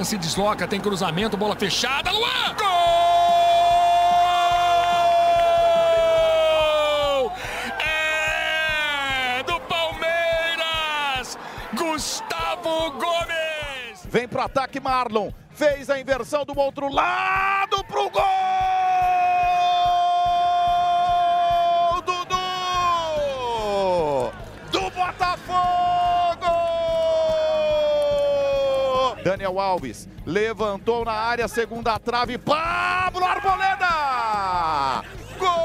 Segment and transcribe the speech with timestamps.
[0.00, 2.10] Luan se desloca, tem cruzamento, bola fechada.
[2.10, 2.56] Luan!
[2.56, 2.70] Gol!
[7.78, 11.36] É do Palmeiras!
[11.74, 14.06] Gustavo Gomes!
[14.08, 15.30] Vem pro ataque Marlon.
[15.50, 18.39] Fez a inversão do outro lado pro gol!
[29.22, 35.04] Daniel Alves levantou na área, segunda trave, Pablo Arboleda!
[35.38, 35.60] Gol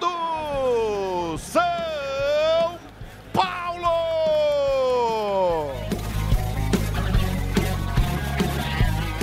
[0.00, 1.62] do São
[3.32, 3.90] Paulo!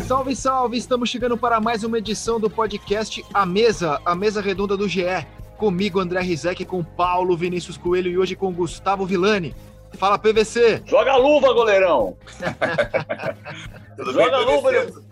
[0.08, 0.78] Salve, salve!
[0.78, 5.41] Estamos chegando para mais uma edição do podcast A Mesa, a mesa redonda do GE.
[5.62, 9.56] Comigo, André Rizek, com Paulo Vinícius Coelho e hoje com Gustavo Villani.
[9.94, 10.82] Fala, PVC!
[10.88, 12.18] Joga a luva, goleirão!
[13.96, 15.00] Tudo Joga a bem, luva, beleza?
[15.00, 15.06] né?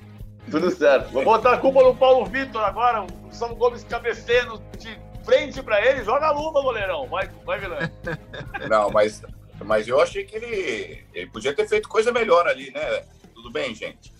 [0.50, 1.12] Tudo certo.
[1.12, 3.04] Vou botar a culpa no Paulo Vitor agora.
[3.04, 6.04] O São Gomes cabeceando de frente pra ele.
[6.04, 7.06] Joga a luva, goleirão.
[7.06, 7.92] Vai, vai, Vilani.
[8.68, 9.22] Não, mas,
[9.64, 13.04] mas eu achei que ele, ele podia ter feito coisa melhor ali, né?
[13.36, 14.12] Tudo bem, gente?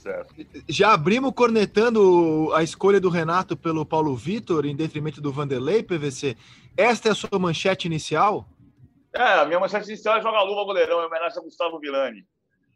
[0.00, 0.34] Certo.
[0.66, 6.36] Já abrimos cornetando a escolha do Renato pelo Paulo Vitor em detrimento do Vanderlei, PVC.
[6.76, 8.48] Esta é a sua manchete inicial?
[9.14, 12.24] É, a minha manchete inicial é joga a luva, goleirão, em homenagem a Gustavo Villani.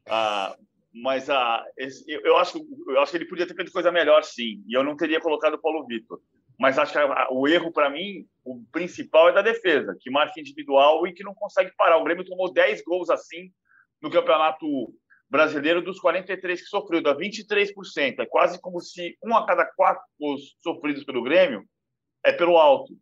[0.06, 0.54] Ah,
[0.92, 3.90] mas ah, esse- eu, eu acho, que- eu acho que ele podia ter feito coisa
[3.90, 4.62] melhor, sim.
[4.68, 6.20] E eu não teria colocado o Paulo Vitor.
[6.60, 10.38] Mas acho que a- o erro, para mim, o principal é da defesa, que marca
[10.38, 11.96] individual e que não consegue parar.
[11.96, 13.50] O Grêmio tomou 10 gols assim
[14.02, 14.66] no Campeonato
[15.34, 18.20] Brasileiro dos 43 que sofreu, dá 23%.
[18.20, 20.00] É quase como se um a cada quatro
[20.62, 21.64] sofridos pelo Grêmio
[22.24, 22.96] é pelo alto.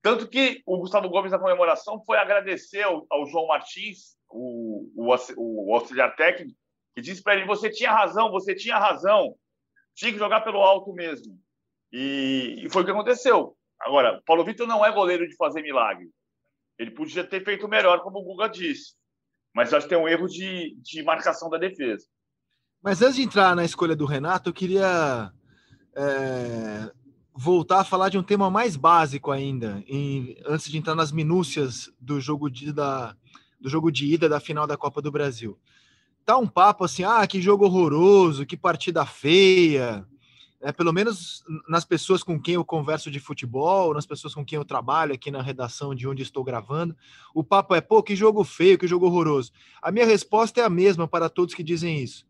[0.00, 5.68] Tanto que o Gustavo Gomes, na comemoração, foi agradecer ao, ao João Martins, o, o,
[5.68, 6.56] o auxiliar técnico,
[6.94, 9.34] que disse para ele: você tinha razão, você tinha razão,
[9.92, 11.36] tinha que jogar pelo alto mesmo.
[11.90, 13.56] E, e foi o que aconteceu.
[13.80, 16.08] Agora, Paulo Vitor não é goleiro de fazer milagre.
[16.78, 18.94] Ele podia ter feito melhor, como o Guga disse.
[19.54, 22.06] Mas acho que tem um erro de, de marcação da defesa.
[22.82, 25.30] Mas antes de entrar na escolha do Renato, eu queria
[25.94, 26.90] é,
[27.34, 31.90] voltar a falar de um tema mais básico ainda, em- antes de entrar nas minúcias
[32.00, 33.14] do jogo de, da,
[33.60, 35.58] do jogo de ida da final da Copa do Brasil.
[36.24, 40.06] Tá um papo assim, ah, que jogo horroroso, que partida feia.
[40.62, 44.56] É, pelo menos nas pessoas com quem eu converso de futebol, nas pessoas com quem
[44.56, 46.96] eu trabalho aqui na redação de onde estou gravando,
[47.34, 49.50] o papo é, pô, que jogo feio, que jogo horroroso.
[49.82, 52.24] A minha resposta é a mesma para todos que dizem isso.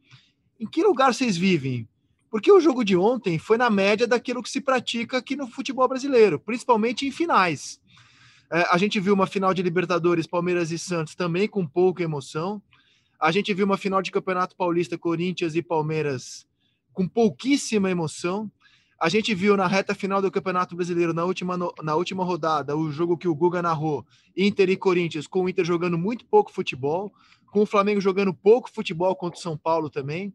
[0.59, 1.87] Em que lugar vocês vivem?
[2.31, 5.87] Porque o jogo de ontem foi na média daquilo que se pratica aqui no futebol
[5.87, 7.79] brasileiro, principalmente em finais.
[8.51, 12.63] É, a gente viu uma final de Libertadores, Palmeiras e Santos, também com pouca emoção.
[13.21, 16.47] A gente viu uma final de Campeonato Paulista, Corinthians e Palmeiras,
[16.93, 18.51] com pouquíssima emoção.
[19.01, 22.93] A gente viu na reta final do Campeonato Brasileiro, na última, na última rodada, o
[22.93, 27.13] jogo que o Guga narrou, Inter e Corinthians, com o Inter jogando muito pouco futebol,
[27.51, 30.33] com o Flamengo jogando pouco futebol contra o São Paulo também.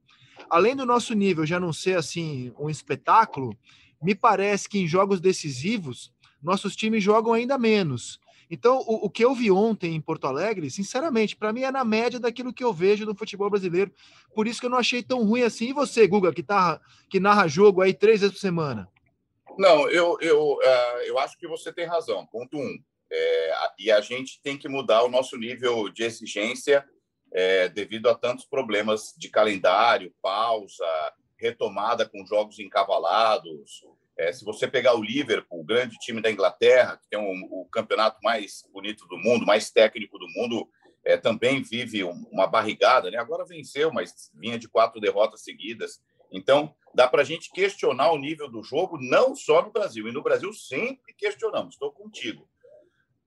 [0.50, 3.58] Além do nosso nível já não ser assim um espetáculo,
[4.02, 8.20] me parece que em jogos decisivos nossos times jogam ainda menos.
[8.50, 11.84] Então, o, o que eu vi ontem em Porto Alegre, sinceramente, para mim é na
[11.84, 13.92] média daquilo que eu vejo no futebol brasileiro.
[14.34, 15.70] Por isso que eu não achei tão ruim assim.
[15.70, 18.88] E você, Guga, que, tá, que narra jogo aí três vezes por semana?
[19.58, 22.26] Não, eu, eu, ah, eu acho que você tem razão.
[22.28, 22.78] Ponto um.
[23.10, 26.86] É, e a gente tem que mudar o nosso nível de exigência
[27.32, 30.86] é, devido a tantos problemas de calendário, pausa,
[31.38, 33.84] retomada com jogos encavalados.
[34.18, 37.66] É, se você pegar o Liverpool, o grande time da Inglaterra, que tem um- o
[37.72, 40.68] campeonato mais bonito do mundo, mais técnico do mundo,
[41.06, 43.12] é, também vive um- uma barrigada.
[43.12, 43.18] Né?
[43.18, 46.02] Agora venceu, mas vinha de quatro derrotas seguidas.
[46.32, 50.08] Então, dá para a gente questionar o nível do jogo, não só no Brasil.
[50.08, 52.50] E no Brasil sempre questionamos, estou contigo.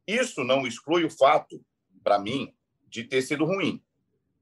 [0.06, 1.64] Isso não exclui o fato,
[2.02, 2.52] para mim,
[2.88, 3.80] de ter sido ruim.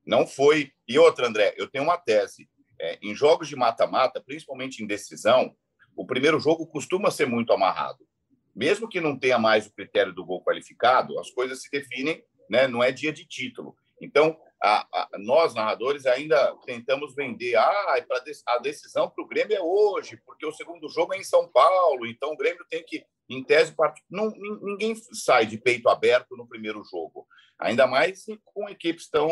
[0.04, 0.72] Não foi.
[0.88, 2.48] E outra, André, eu tenho uma tese.
[2.80, 5.54] É, em jogos de mata-mata, principalmente em decisão,
[5.98, 8.06] o primeiro jogo costuma ser muito amarrado.
[8.54, 12.68] Mesmo que não tenha mais o critério do gol qualificado, as coisas se definem, né?
[12.68, 13.74] não é dia de título.
[14.00, 17.56] Então, a, a, nós, narradores, ainda tentamos vender.
[17.56, 21.24] Ah, pra, a decisão para o Grêmio é hoje, porque o segundo jogo é em
[21.24, 23.74] São Paulo, então o Grêmio tem que, em tese,
[24.08, 24.30] não,
[24.62, 27.26] ninguém sai de peito aberto no primeiro jogo,
[27.58, 29.28] ainda mais com equipes tão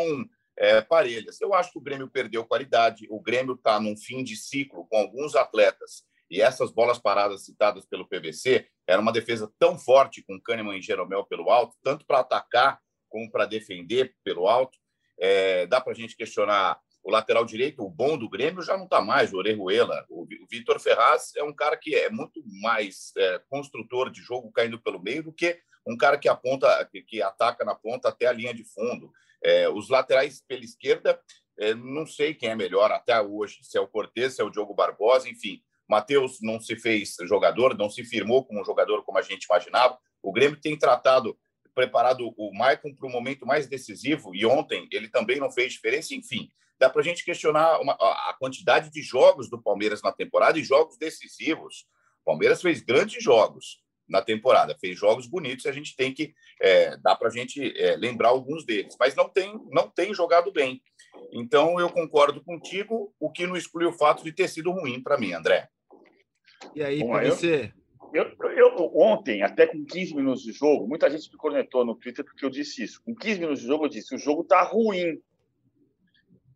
[0.57, 1.39] é, parelhas.
[1.39, 4.97] Eu acho que o Grêmio perdeu qualidade, o Grêmio está num fim de ciclo com
[4.97, 10.41] alguns atletas E essas bolas paradas citadas pelo PVC era uma defesa tão forte com
[10.41, 12.79] Kahneman e Jeromel pelo alto, tanto para atacar
[13.09, 14.77] como para defender pelo alto.
[15.19, 18.83] É, dá para a gente questionar o lateral direito, o bom do Grêmio já não
[18.83, 20.05] está mais, o Orejuela.
[20.09, 24.77] O Vitor Ferraz é um cara que é muito mais é, construtor de jogo caindo
[24.77, 25.57] pelo meio do que
[25.87, 29.09] um cara que aponta, que, que ataca na ponta até a linha de fundo.
[29.41, 31.17] É, os laterais pela esquerda,
[31.57, 34.49] é, não sei quem é melhor até hoje, se é o Cortez, se é o
[34.49, 35.61] Diogo Barbosa, enfim.
[35.87, 39.97] Matheus não se fez jogador, não se firmou como jogador como a gente imaginava.
[40.21, 41.37] O Grêmio tem tratado,
[41.73, 46.13] preparado o Maicon para o momento mais decisivo e ontem ele também não fez diferença.
[46.13, 46.49] Enfim,
[46.79, 50.63] dá para a gente questionar uma, a quantidade de jogos do Palmeiras na temporada e
[50.63, 51.85] jogos decisivos.
[52.21, 56.33] O Palmeiras fez grandes jogos na temporada, fez jogos bonitos e a gente tem que
[56.61, 60.51] é, dá para a gente é, lembrar alguns deles, mas não tem não tem jogado
[60.51, 60.81] bem.
[61.31, 65.17] Então eu concordo contigo, o que não exclui o fato de ter sido ruim para
[65.17, 65.69] mim, André.
[66.75, 67.73] E aí, Bom, você?
[68.13, 71.95] Eu, eu, eu, ontem, até com 15 minutos de jogo, muita gente me conectou no
[71.95, 73.01] Twitter porque eu disse isso.
[73.03, 75.21] Com 15 minutos de jogo, eu disse: o jogo está ruim.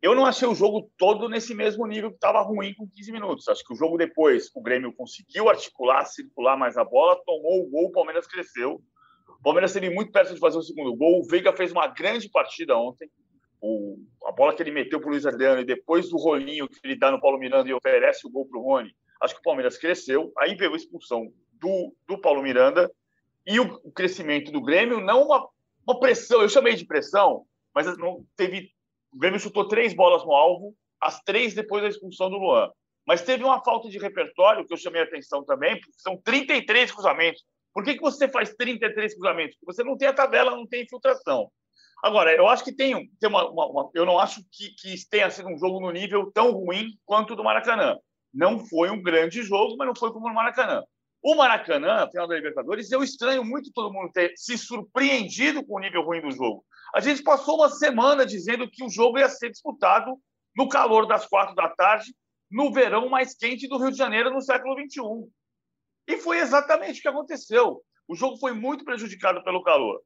[0.01, 3.47] Eu não achei o jogo todo nesse mesmo nível que estava ruim com 15 minutos.
[3.47, 7.69] Acho que o jogo depois, o Grêmio conseguiu articular, circular mais a bola, tomou o
[7.69, 8.81] gol, o Palmeiras cresceu.
[9.27, 11.19] O Palmeiras esteve muito perto de fazer o segundo gol.
[11.19, 13.11] O Veiga fez uma grande partida ontem.
[13.61, 16.79] O, a bola que ele meteu para o Luiz Adriano e depois do rolinho que
[16.83, 19.43] ele dá no Paulo Miranda e oferece o gol para o Rony, acho que o
[19.43, 20.31] Palmeiras cresceu.
[20.37, 22.91] Aí veio a expulsão do, do Paulo Miranda
[23.45, 25.47] e o, o crescimento do Grêmio, não uma,
[25.85, 28.71] uma pressão, eu chamei de pressão, mas não teve
[29.11, 32.71] o Grêmio chutou três bolas no alvo, as três depois da expulsão do Luan.
[33.05, 36.91] Mas teve uma falta de repertório que eu chamei a atenção também, porque são 33
[36.91, 37.43] cruzamentos.
[37.73, 39.57] Por que, que você faz 33 cruzamentos?
[39.57, 41.51] Porque você não tem a tabela, não tem infiltração.
[42.03, 45.29] Agora, eu acho que tem, tem uma, uma, uma, Eu não acho que, que tenha
[45.29, 47.97] sido um jogo no nível tão ruim quanto o do Maracanã.
[48.33, 50.83] Não foi um grande jogo, mas não foi como no Maracanã.
[51.23, 55.79] O Maracanã, final da Libertadores, eu estranho muito todo mundo ter se surpreendido com o
[55.79, 56.65] nível ruim do jogo.
[56.95, 60.17] A gente passou uma semana dizendo que o jogo ia ser disputado
[60.55, 62.13] no calor das quatro da tarde,
[62.49, 65.31] no verão mais quente do Rio de Janeiro no século XXI.
[66.07, 67.81] E foi exatamente o que aconteceu.
[68.07, 70.01] O jogo foi muito prejudicado pelo calor.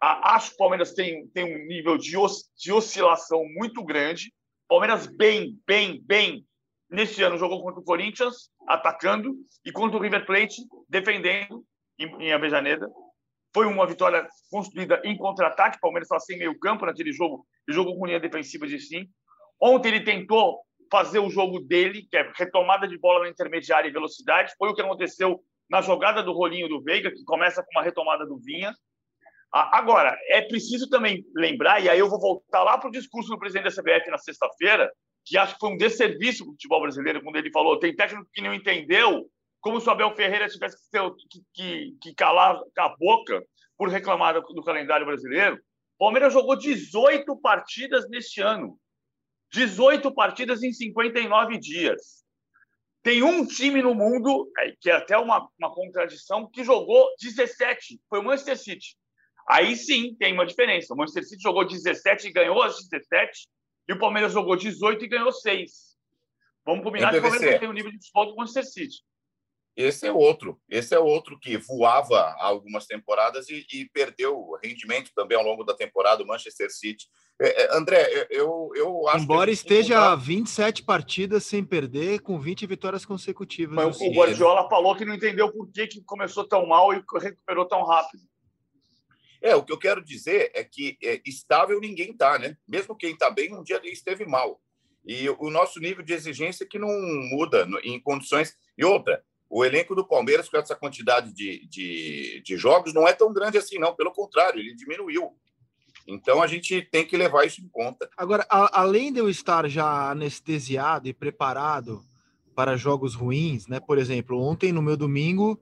[0.00, 4.32] Acho que o Palmeiras tem, tem um nível de, os, de oscilação muito grande.
[4.66, 6.46] Palmeiras bem, bem, bem.
[6.90, 11.64] Neste ano jogou contra o Corinthians, atacando, e contra o River Plate, defendendo
[11.98, 12.88] em, em Avejaneda.
[13.52, 15.80] Foi uma vitória construída em contra-ataque.
[15.80, 19.06] Palmeiras estava sem meio campo naquele jogo jogou com linha defensiva de sim.
[19.60, 23.92] Ontem ele tentou fazer o jogo dele, que é retomada de bola na intermediária e
[23.92, 24.54] velocidade.
[24.56, 28.24] Foi o que aconteceu na jogada do rolinho do Veiga, que começa com uma retomada
[28.24, 28.72] do Vinha.
[29.52, 33.38] Agora, é preciso também lembrar, e aí eu vou voltar lá para o discurso do
[33.38, 34.90] presidente da CBF na sexta-feira,
[35.28, 38.28] que acho que foi um desserviço para o futebol brasileiro, quando ele falou: tem técnico
[38.32, 39.28] que não entendeu
[39.60, 40.76] como se o Abel Ferreira tivesse
[41.28, 43.44] que, que, que calar a boca
[43.76, 45.56] por reclamar do, do calendário brasileiro.
[45.96, 48.78] O Palmeiras jogou 18 partidas neste ano.
[49.52, 52.24] 18 partidas em 59 dias.
[53.02, 58.00] Tem um time no mundo, é, que é até uma, uma contradição, que jogou 17.
[58.08, 58.96] Foi o Manchester City.
[59.48, 60.92] Aí sim tem uma diferença.
[60.92, 63.48] O Manchester City jogou 17 e ganhou as 17,
[63.88, 65.88] e o Palmeiras jogou 18 e ganhou 6.
[66.64, 68.98] Vamos combinar que o Palmeiras tem um nível de futebol do Manchester City.
[69.74, 70.60] Esse é outro.
[70.68, 75.62] Esse é outro que voava há algumas temporadas e, e perdeu rendimento também ao longo
[75.62, 77.06] da temporada, o Manchester City.
[77.40, 80.16] É, é, André, eu, eu acho Embora esteja mudar...
[80.16, 83.76] 27 partidas sem perder, com 20 vitórias consecutivas.
[83.76, 87.64] Mas o Guardiola falou que não entendeu por que, que começou tão mal e recuperou
[87.64, 88.24] tão rápido.
[89.48, 92.56] É, o que eu quero dizer é que é, estável ninguém está, né?
[92.68, 94.60] Mesmo quem está bem, um dia esteve mal.
[95.06, 96.88] E o nosso nível de exigência que não
[97.30, 98.54] muda em condições.
[98.76, 103.14] E outra, o elenco do Palmeiras, com essa quantidade de, de, de, jogos, não é
[103.14, 103.94] tão grande assim, não.
[103.94, 105.32] Pelo contrário, ele diminuiu.
[106.06, 108.10] Então a gente tem que levar isso em conta.
[108.18, 112.04] Agora, a, além de eu estar já anestesiado e preparado
[112.54, 113.80] para jogos ruins, né?
[113.80, 115.58] Por exemplo, ontem no meu domingo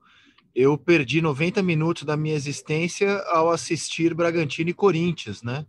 [0.57, 5.67] eu perdi 90 minutos da minha existência ao assistir Bragantino e Corinthians, né?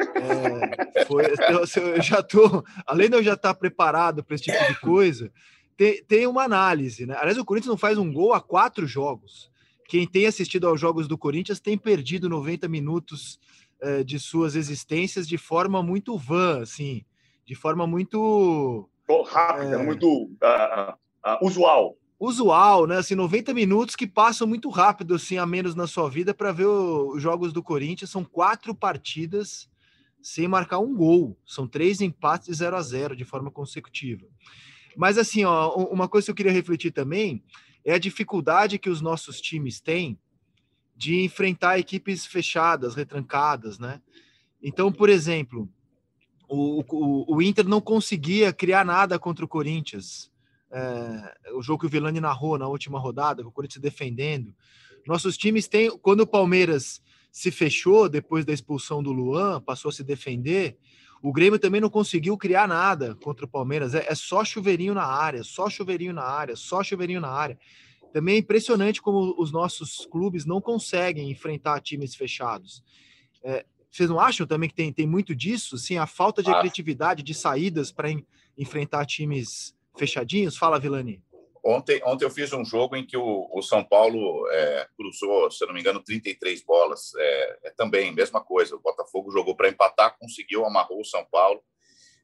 [0.00, 1.24] É, foi,
[1.94, 5.30] eu já tô, além de eu já estar preparado para esse tipo de coisa,
[5.76, 7.14] tem, tem uma análise, né?
[7.18, 9.50] Aliás, o Corinthians não faz um gol a quatro jogos.
[9.86, 13.38] Quem tem assistido aos jogos do Corinthians tem perdido 90 minutos
[13.82, 17.04] uh, de suas existências de forma muito vã, assim,
[17.44, 18.88] de forma muito
[19.26, 19.84] rápida, é...
[19.84, 20.92] muito uh,
[21.26, 21.98] uh, usual.
[22.24, 22.98] Usual, né?
[22.98, 26.66] Assim, 90 minutos que passam muito rápido, assim, a menos na sua vida para ver
[26.66, 28.10] os jogos do Corinthians.
[28.10, 29.68] São quatro partidas
[30.22, 31.36] sem marcar um gol.
[31.44, 34.24] São três empates de 0 a 0 de forma consecutiva.
[34.96, 37.42] Mas assim, ó, uma coisa que eu queria refletir também
[37.84, 40.16] é a dificuldade que os nossos times têm
[40.94, 44.00] de enfrentar equipes fechadas, retrancadas, né?
[44.62, 45.68] Então, por exemplo,
[46.48, 50.31] o, o, o Inter não conseguia criar nada contra o Corinthians.
[50.72, 54.54] É, o jogo que o Vilani narrou na última rodada, com o Corinthians defendendo.
[55.06, 59.92] Nossos times têm, quando o Palmeiras se fechou depois da expulsão do Luan, passou a
[59.92, 60.78] se defender,
[61.22, 63.94] o Grêmio também não conseguiu criar nada contra o Palmeiras.
[63.94, 67.56] É, é, só chuveirinho na área, só chuveirinho na área, só chuveirinho na área.
[68.12, 72.82] Também é impressionante como os nossos clubes não conseguem enfrentar times fechados.
[73.44, 75.78] É, vocês não acham também que tem, tem muito disso?
[75.78, 76.58] Sim, a falta de ah.
[76.58, 78.08] criatividade, de saídas para
[78.58, 80.56] enfrentar times fechadinhos?
[80.56, 81.22] Fala, Vilani.
[81.64, 85.64] Ontem, ontem eu fiz um jogo em que o, o São Paulo é, cruzou, se
[85.64, 87.12] não me engano, 33 bolas.
[87.16, 88.74] É, é também, mesma coisa.
[88.74, 91.62] O Botafogo jogou para empatar, conseguiu, amarrou o São Paulo.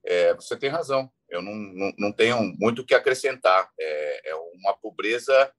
[0.05, 1.09] É, você tem razão.
[1.29, 3.71] Eu não, não, não tenho muito o que acrescentar.
[3.79, 5.53] É, é, uma pobreza,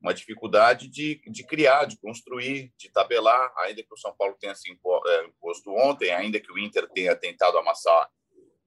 [0.00, 3.52] uma dificuldade de, de criar, de construir, de tabelar.
[3.58, 7.14] Ainda que o São Paulo tenha se é, imposto ontem, ainda que o Inter tenha
[7.14, 8.08] tentado amassar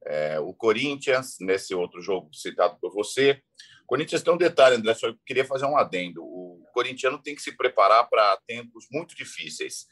[0.06, 3.42] é, o Corinthians nesse outro jogo citado por você.
[3.86, 6.24] Corinthians tem um detalhe, André, só queria fazer um adendo.
[6.24, 9.88] O corintiano tem que se preparar para tempos muito difíceis.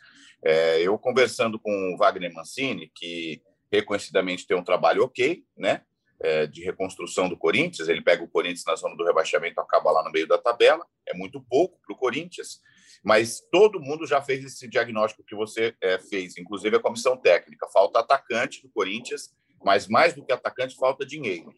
[0.46, 5.82] É, eu conversando com o Wagner Mancini, que reconhecidamente tem um trabalho ok, né?
[6.20, 10.04] É, de reconstrução do Corinthians, ele pega o Corinthians na zona do rebaixamento, acaba lá
[10.04, 12.60] no meio da tabela, é muito pouco para o Corinthians,
[13.04, 17.68] mas todo mundo já fez esse diagnóstico que você é, fez, inclusive a comissão técnica.
[17.72, 19.30] Falta atacante do Corinthians,
[19.64, 21.54] mas mais do que atacante, falta dinheiro.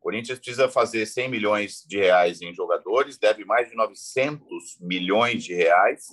[0.00, 5.54] Corinthians precisa fazer 100 milhões de reais em jogadores, deve mais de 900 milhões de
[5.54, 6.08] reais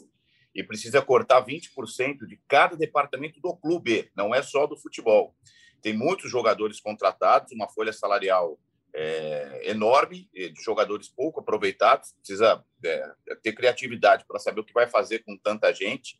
[0.53, 5.35] e precisa cortar 20% de cada departamento do clube, não é só do futebol.
[5.81, 8.59] Tem muitos jogadores contratados, uma folha salarial
[8.93, 14.87] é, enorme, de jogadores pouco aproveitados, precisa é, ter criatividade para saber o que vai
[14.87, 16.19] fazer com tanta gente.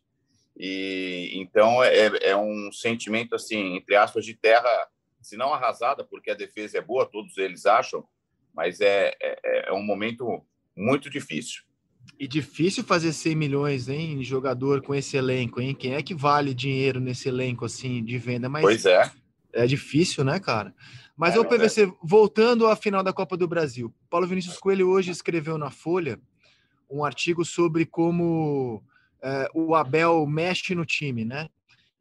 [0.56, 4.88] E então é, é um sentimento assim, entre aspas, de terra
[5.20, 8.04] se não arrasada, porque a defesa é boa, todos eles acham,
[8.54, 10.44] mas é, é, é um momento
[10.76, 11.62] muito difícil.
[12.18, 15.74] E difícil fazer 100 milhões, hein, em jogador com esse elenco, hein?
[15.74, 18.48] Quem é que vale dinheiro nesse elenco, assim, de venda?
[18.48, 19.10] Mas pois é.
[19.52, 20.74] É difícil, né, cara?
[21.16, 21.92] Mas é, o PVC, é.
[22.02, 26.20] voltando à final da Copa do Brasil, Paulo Vinícius Coelho hoje escreveu na Folha
[26.90, 28.82] um artigo sobre como
[29.22, 31.48] é, o Abel mexe no time, né?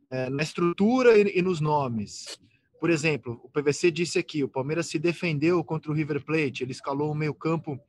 [0.10, 2.40] É, na estrutura e, e nos nomes.
[2.80, 6.72] Por exemplo, o PVC disse aqui, o Palmeiras se defendeu contra o River Plate, ele
[6.72, 7.80] escalou o meio-campo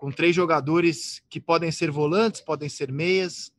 [0.00, 3.52] com três jogadores que podem ser volantes, podem ser meias.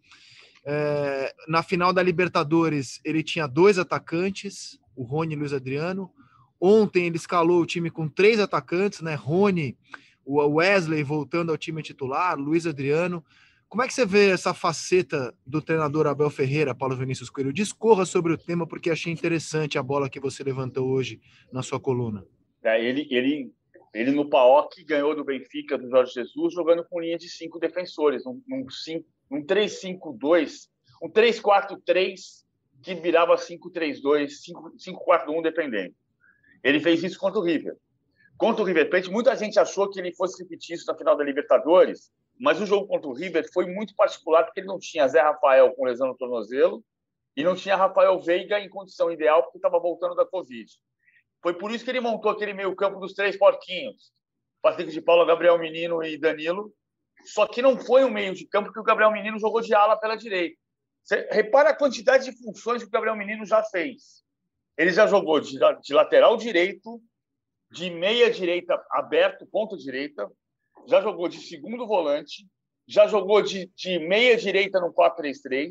[0.66, 6.12] É, na final da Libertadores, ele tinha dois atacantes, o Rony e o Luiz Adriano.
[6.60, 9.16] Ontem ele escalou o time com três atacantes, né?
[9.16, 9.78] Rony,
[10.26, 13.24] o Wesley voltando ao time titular, Luiz Adriano.
[13.68, 17.52] Como é que você vê essa faceta do treinador Abel Ferreira, Paulo Vinícius Coelho?
[17.52, 21.20] Discorra sobre o tema, porque achei interessante a bola que você levantou hoje
[21.52, 22.26] na sua coluna.
[22.64, 23.52] É, ele, ele,
[23.94, 28.26] ele no PAOC ganhou do Benfica, do Jorge Jesus, jogando com linha de cinco defensores,
[28.26, 28.66] um, um,
[29.32, 30.70] um 3-5-2,
[31.04, 32.46] um 3-4-3
[32.82, 34.30] que virava 5-3-2,
[34.78, 35.94] 5-4-1, dependendo.
[36.64, 37.76] Ele fez isso contra o River.
[38.38, 41.24] Contra o River Plate, muita gente achou que ele fosse repetir isso na final da
[41.24, 45.22] Libertadores, mas o jogo contra o River foi muito particular porque ele não tinha Zé
[45.22, 46.84] Rafael com lesão no tornozelo
[47.36, 50.72] e não tinha Rafael Veiga em condição ideal porque estava voltando da Covid.
[51.42, 54.12] Foi por isso que ele montou aquele meio-campo dos três porquinhos:
[54.62, 56.74] Patrick de Paula, Gabriel Menino e Danilo.
[57.26, 59.98] Só que não foi um meio de campo que o Gabriel Menino jogou de ala
[59.98, 60.58] pela direita.
[61.04, 64.24] Você repara a quantidade de funções que o Gabriel Menino já fez.
[64.78, 67.02] Ele já jogou de, de lateral direito,
[67.72, 70.30] de meia direita aberto, ponta direita,
[70.88, 72.48] já jogou de segundo volante,
[72.88, 75.70] já jogou de, de meia direita no 4-3-3.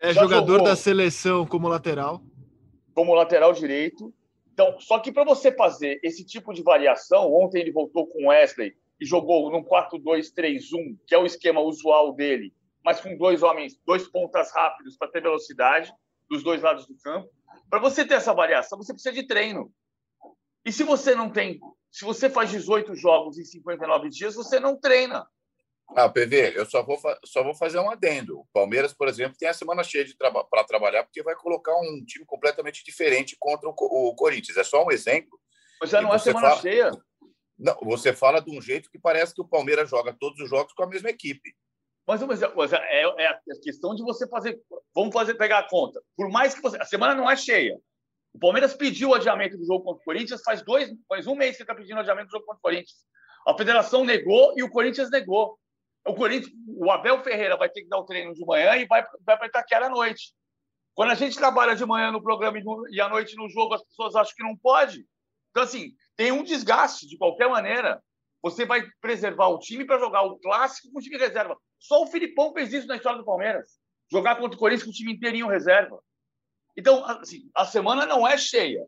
[0.00, 2.22] É jogador da seleção como lateral.
[2.94, 4.12] Como lateral direito.
[4.52, 8.74] Então, só que para você fazer esse tipo de variação, ontem ele voltou com Wesley
[9.00, 12.52] e jogou num 4-2-3-1, que é o esquema usual dele,
[12.84, 15.92] mas com dois homens, dois pontas rápidos para ter velocidade
[16.28, 17.28] dos dois lados do campo.
[17.68, 19.72] Para você ter essa variação, você precisa de treino.
[20.64, 21.58] E se você não tem
[21.92, 25.26] se você faz 18 jogos em 59 dias, você não treina.
[25.94, 28.40] Ah, PV, eu só vou, só vou fazer um adendo.
[28.40, 31.76] O Palmeiras, por exemplo, tem a semana cheia de traba para trabalhar, porque vai colocar
[31.76, 34.56] um time completamente diferente contra o, o Corinthians.
[34.56, 35.38] É só um exemplo.
[35.78, 36.60] Mas já não é semana fala...
[36.62, 36.90] cheia.
[37.58, 40.72] Não, você fala de um jeito que parece que o Palmeiras joga todos os jogos
[40.72, 41.54] com a mesma equipe.
[42.08, 44.58] Mas, mas, mas é, é, a questão de você fazer.
[44.94, 46.02] Vamos fazer pegar a conta.
[46.16, 46.80] Por mais que você.
[46.80, 47.78] A semana não é cheia.
[48.34, 51.56] O Palmeiras pediu o adiamento do jogo contra o Corinthians, faz dois, faz um mês
[51.56, 52.98] que está pedindo o adiamento do jogo contra o Corinthians.
[53.46, 55.58] A federação negou e o Corinthians negou.
[56.06, 59.04] O Corinthians, o Abel Ferreira vai ter que dar o treino de manhã e vai,
[59.24, 60.32] vai para Itaquera à noite.
[60.94, 63.74] Quando a gente trabalha de manhã no programa e, no, e à noite no jogo,
[63.74, 65.06] as pessoas acham que não pode.
[65.50, 68.02] Então, assim, tem um desgaste de qualquer maneira.
[68.42, 71.56] Você vai preservar o time para jogar o clássico com o time reserva.
[71.78, 73.78] Só o Filipão fez isso na história do Palmeiras.
[74.10, 76.02] Jogar contra o Corinthians com o time inteirinho reserva.
[76.76, 78.86] Então, assim, a semana não é cheia.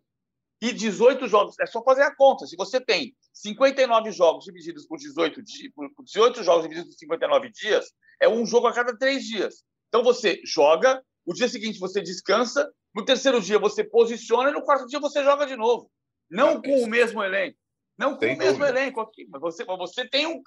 [0.63, 2.47] E 18 jogos, é só fazer a conta.
[2.47, 5.43] Se você tem 59 jogos divididos por 18,
[5.75, 9.65] por 18 jogos divididos por 59 dias, é um jogo a cada três dias.
[9.89, 14.63] Então você joga, o dia seguinte você descansa, no terceiro dia você posiciona e no
[14.63, 15.91] quarto dia você joga de novo.
[16.31, 17.59] Não com o mesmo elenco.
[17.99, 19.27] Não com o mesmo elenco aqui.
[19.29, 20.43] Mas você, você tem um.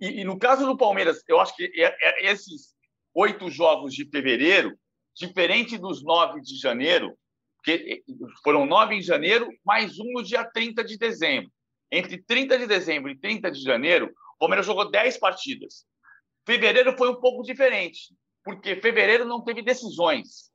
[0.00, 2.74] E, e, no caso do Palmeiras, eu acho que é, é, esses
[3.14, 4.78] oito jogos de fevereiro,
[5.18, 7.16] diferente dos nove de janeiro,
[7.56, 8.02] porque
[8.42, 11.50] foram nove em janeiro, mais um no dia 30 de dezembro.
[11.90, 15.84] Entre 30 de dezembro e 30 de janeiro, o Palmeiras jogou 10 partidas.
[16.46, 20.50] Fevereiro foi um pouco diferente, porque fevereiro não teve decisões.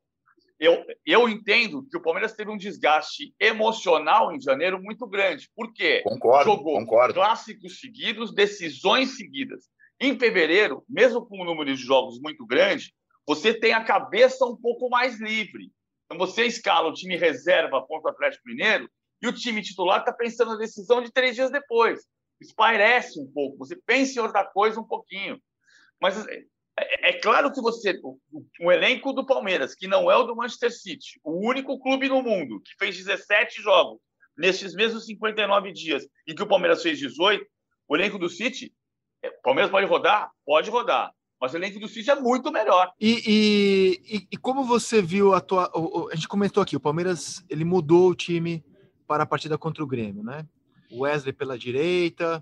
[0.60, 5.50] Eu, eu entendo que o Palmeiras teve um desgaste emocional em janeiro muito grande.
[5.53, 6.01] Por quê?
[6.03, 7.15] Concordo, jogou concordo.
[7.15, 9.65] clássicos seguidos, decisões seguidas.
[10.00, 12.93] Em fevereiro, mesmo com um número de jogos muito grande,
[13.27, 15.72] você tem a cabeça um pouco mais livre.
[16.06, 18.89] Então, você escala o time reserva contra o Atlético Mineiro
[19.22, 22.01] e o time titular está pensando na decisão de três dias depois.
[22.42, 25.42] Isso parece um pouco, você pensa em outra coisa um pouquinho.
[26.01, 26.44] Mas é,
[26.77, 28.20] é, é claro que você, o,
[28.60, 32.22] o, elenco do Palmeiras, que não é o do Manchester City, o único clube no
[32.22, 34.01] mundo que fez 17 jogos
[34.38, 37.46] nesses mesmos 59 dias e que o Palmeiras fez 18,
[37.88, 38.74] o elenco do City,
[39.24, 40.30] é, o Palmeiras pode rodar?
[40.46, 41.13] Pode rodar.
[41.44, 42.94] Mas o elenco do City é muito melhor.
[43.02, 45.70] E, e, e como você viu a tua.
[46.10, 48.64] A gente comentou aqui, o Palmeiras ele mudou o time
[49.06, 50.48] para a partida contra o Grêmio, né?
[50.90, 52.42] Wesley pela direita,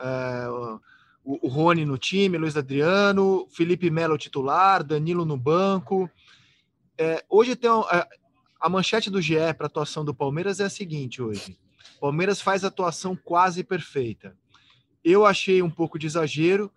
[0.00, 0.80] uh,
[1.22, 6.10] o, o Rony no time, Luiz Adriano, Felipe Melo titular, Danilo no banco.
[6.96, 8.08] É, hoje tem a,
[8.58, 11.58] a manchete do GE para atuação do Palmeiras é a seguinte hoje.
[12.00, 14.34] Palmeiras faz atuação quase perfeita.
[15.04, 16.72] Eu achei um pouco de exagero,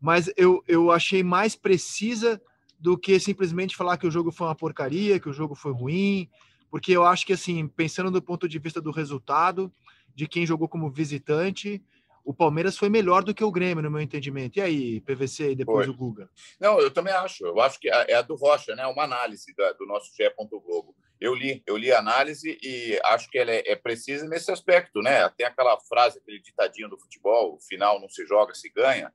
[0.00, 2.40] mas eu, eu achei mais precisa
[2.78, 6.28] do que simplesmente falar que o jogo foi uma porcaria, que o jogo foi ruim,
[6.70, 9.72] porque eu acho que, assim, pensando do ponto de vista do resultado,
[10.14, 11.82] de quem jogou como visitante,
[12.26, 14.58] o Palmeiras foi melhor do que o Grêmio, no meu entendimento.
[14.58, 15.94] E aí, PVC e depois foi.
[15.94, 16.28] o Guga?
[16.58, 17.46] Não, eu também acho.
[17.46, 18.84] Eu acho que é a do Rocha, né?
[18.86, 20.28] Uma análise do nosso GE.
[20.50, 20.96] Globo.
[21.20, 25.00] Eu li, eu li a análise e acho que ela é, é, precisa nesse aspecto,
[25.00, 25.28] né?
[25.30, 29.12] Tem aquela frase, aquele ditadinho do futebol: o final não se joga, se ganha.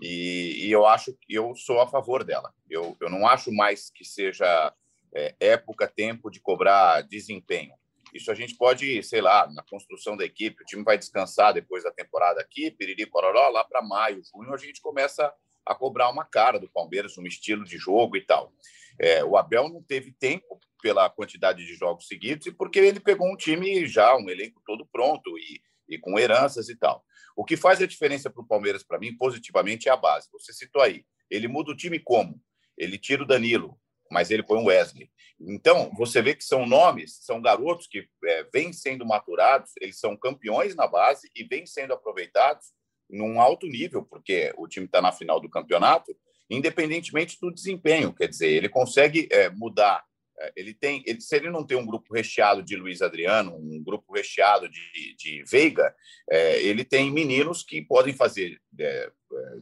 [0.00, 2.52] E, e eu acho que eu sou a favor dela.
[2.68, 4.74] Eu, eu não acho mais que seja
[5.14, 7.74] é, época, tempo de cobrar desempenho.
[8.12, 11.84] Isso a gente pode, sei lá, na construção da equipe, o time vai descansar depois
[11.84, 15.32] da temporada aqui, piriri, pororó, lá para maio, junho, a gente começa
[15.64, 18.52] a cobrar uma cara do Palmeiras, um estilo de jogo e tal.
[18.98, 23.30] É, o Abel não teve tempo pela quantidade de jogos seguidos e porque ele pegou
[23.30, 25.60] um time já, um elenco todo pronto e,
[25.90, 27.04] e com heranças e tal.
[27.36, 30.28] O que faz a diferença para o Palmeiras, para mim, positivamente, é a base.
[30.32, 31.04] Você citou aí.
[31.30, 32.40] Ele muda o time como?
[32.76, 33.78] Ele tira o Danilo,
[34.10, 35.10] mas ele põe o Wesley.
[35.38, 40.16] Então, você vê que são nomes, são garotos que é, vêm sendo maturados, eles são
[40.16, 42.72] campeões na base e vêm sendo aproveitados
[43.08, 46.14] num alto nível, porque o time está na final do campeonato,
[46.48, 48.12] independentemente do desempenho.
[48.12, 50.04] Quer dizer, ele consegue é, mudar.
[50.40, 53.82] É, ele tem, ele, se ele não tem um grupo recheado de Luiz Adriano, um
[53.82, 55.94] grupo recheado de, de Veiga,
[56.30, 59.56] é, ele tem meninos que podem fazer é, é,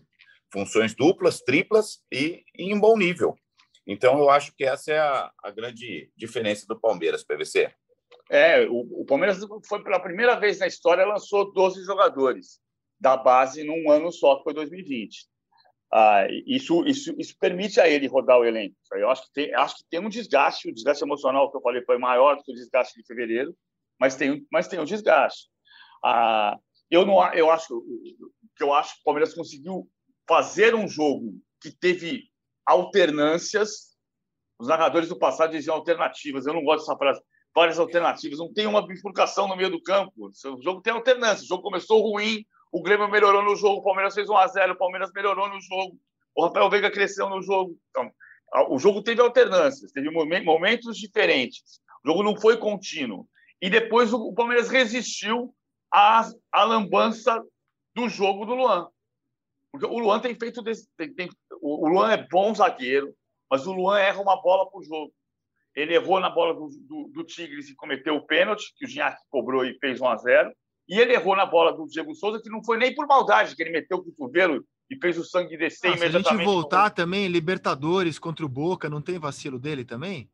[0.53, 3.37] funções duplas, triplas e, e em bom nível.
[3.87, 7.73] Então, eu acho que essa é a, a grande diferença do Palmeiras, PVC.
[8.31, 12.61] É, o, o, Palmeiras foi pela primeira vez na história lançou 12 jogadores
[13.01, 15.27] da base num ano só, que foi 2020.
[15.91, 18.77] Ah, isso, isso, isso permite a ele rodar o elenco.
[18.93, 21.83] Eu acho que, tem, acho que tem um desgaste, o desgaste emocional que eu falei
[21.83, 23.57] foi maior do que o desgaste de fevereiro,
[23.99, 25.49] mas tem, mas tem um desgaste.
[26.05, 26.59] Ah,
[26.91, 27.83] eu não, eu acho
[28.57, 29.89] que eu acho que o Palmeiras conseguiu
[30.29, 32.25] fazer um jogo que teve
[32.67, 33.97] alternâncias.
[34.59, 36.47] Os narradores do passado diziam alternativas.
[36.47, 37.21] Eu não gosto dessa frase.
[37.55, 38.39] Várias alternativas.
[38.39, 40.13] Não tem uma bifurcação no meio do campo.
[40.29, 41.45] O jogo tem alternância.
[41.45, 44.73] O jogo começou ruim, o Grêmio melhorou no jogo, o Palmeiras fez 1 a 0
[44.73, 45.99] o Palmeiras melhorou no jogo,
[46.35, 47.77] o Rafael Veiga cresceu no jogo.
[47.91, 48.13] Então,
[48.69, 51.81] o jogo teve alternâncias, teve momentos diferentes.
[52.05, 53.29] O jogo não foi contínuo.
[53.61, 55.53] E depois o Palmeiras resistiu
[55.93, 57.43] à, à lambança
[57.95, 58.89] do jogo do Luan.
[59.73, 60.63] Porque o Luan tem feito.
[60.97, 61.29] Tem, tem,
[61.61, 63.13] o Luan é bom zagueiro,
[63.51, 65.13] mas o Luan erra uma bola o jogo.
[65.75, 69.19] Ele errou na bola do, do, do Tigres e cometeu o pênalti, que o Gignac
[69.29, 70.53] cobrou e fez 1 a 0
[70.89, 73.63] E ele errou na bola do Diego Souza, que não foi nem por maldade, que
[73.63, 76.29] ele meteu o cotovelo e fez o sangue descer ah, imediatamente.
[76.29, 80.31] Se a gente voltar também, Libertadores contra o Boca, não tem vacilo dele também?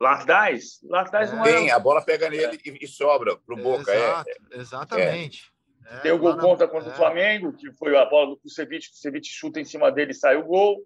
[0.00, 0.80] Lardais?
[0.84, 1.36] Lardais é.
[1.36, 1.52] não é.
[1.52, 2.78] Tem, a bola pega nele é.
[2.80, 3.94] e, sobra para o Boca.
[3.94, 4.58] Exato, é.
[4.58, 5.52] Exatamente.
[5.86, 5.98] É.
[5.98, 6.96] Tem o gol contra contra o é.
[6.96, 10.36] Flamengo, que foi a bola do Kusevich, o Kusevich chuta em cima dele e sai
[10.36, 10.78] o gol.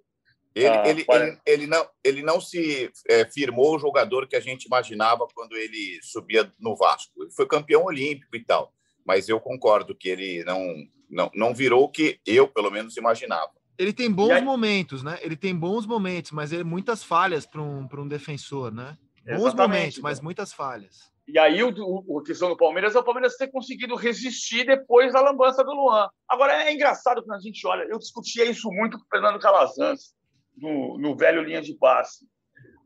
[0.53, 4.41] Ele, ah, ele, ele, ele, não, ele não se é, firmou o jogador que a
[4.41, 7.23] gente imaginava quando ele subia no Vasco.
[7.23, 8.73] Ele foi campeão olímpico e tal,
[9.05, 10.75] mas eu concordo que ele não,
[11.09, 13.51] não, não virou o que eu, pelo menos, imaginava.
[13.79, 14.43] Ele tem bons aí...
[14.43, 15.19] momentos, né?
[15.23, 18.99] Ele tem bons momentos, mas ele muitas falhas para um, um defensor, né?
[19.25, 21.11] Bons Exatamente, momentos, mas muitas falhas.
[21.33, 25.13] E aí, o, o, a questão do Palmeiras é o Palmeiras ter conseguido resistir depois
[25.13, 26.09] da lambança do Luan.
[26.29, 30.13] Agora, é engraçado quando a gente olha, eu discutia isso muito com o Fernando Calazans,
[30.57, 32.27] no, no velho linha de passe.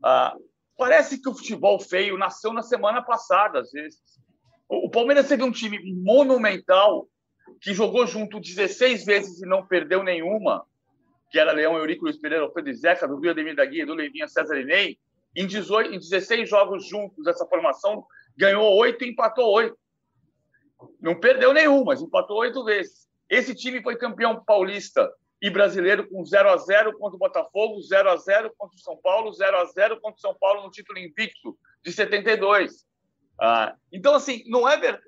[0.03, 0.35] Ah,
[0.77, 3.99] parece que o futebol feio nasceu na semana passada, às vezes.
[4.67, 7.07] O, Palmeiras teve um time monumental
[7.61, 10.65] que jogou junto 16 vezes e não perdeu nenhuma
[11.29, 14.27] que era Leão, Eurico, Luiz Pereira, Alfredo Zeca, do Rio Ademir da Guia, do Leivinha,
[14.27, 14.97] César Inei,
[15.35, 18.05] em, 18, em 16 jogos juntos, essa formação
[18.37, 19.77] ganhou oito e empatou oito.
[21.01, 23.09] Não perdeu nenhum, mas empatou oito vezes.
[23.29, 28.09] Esse time foi campeão paulista e brasileiro com 0 a 0 contra o Botafogo, 0
[28.09, 30.97] a 0 contra o São Paulo, 0 a 0 contra o São Paulo no título
[30.99, 32.85] invicto de 72.
[33.39, 35.03] Ah, então, assim, não é verdade.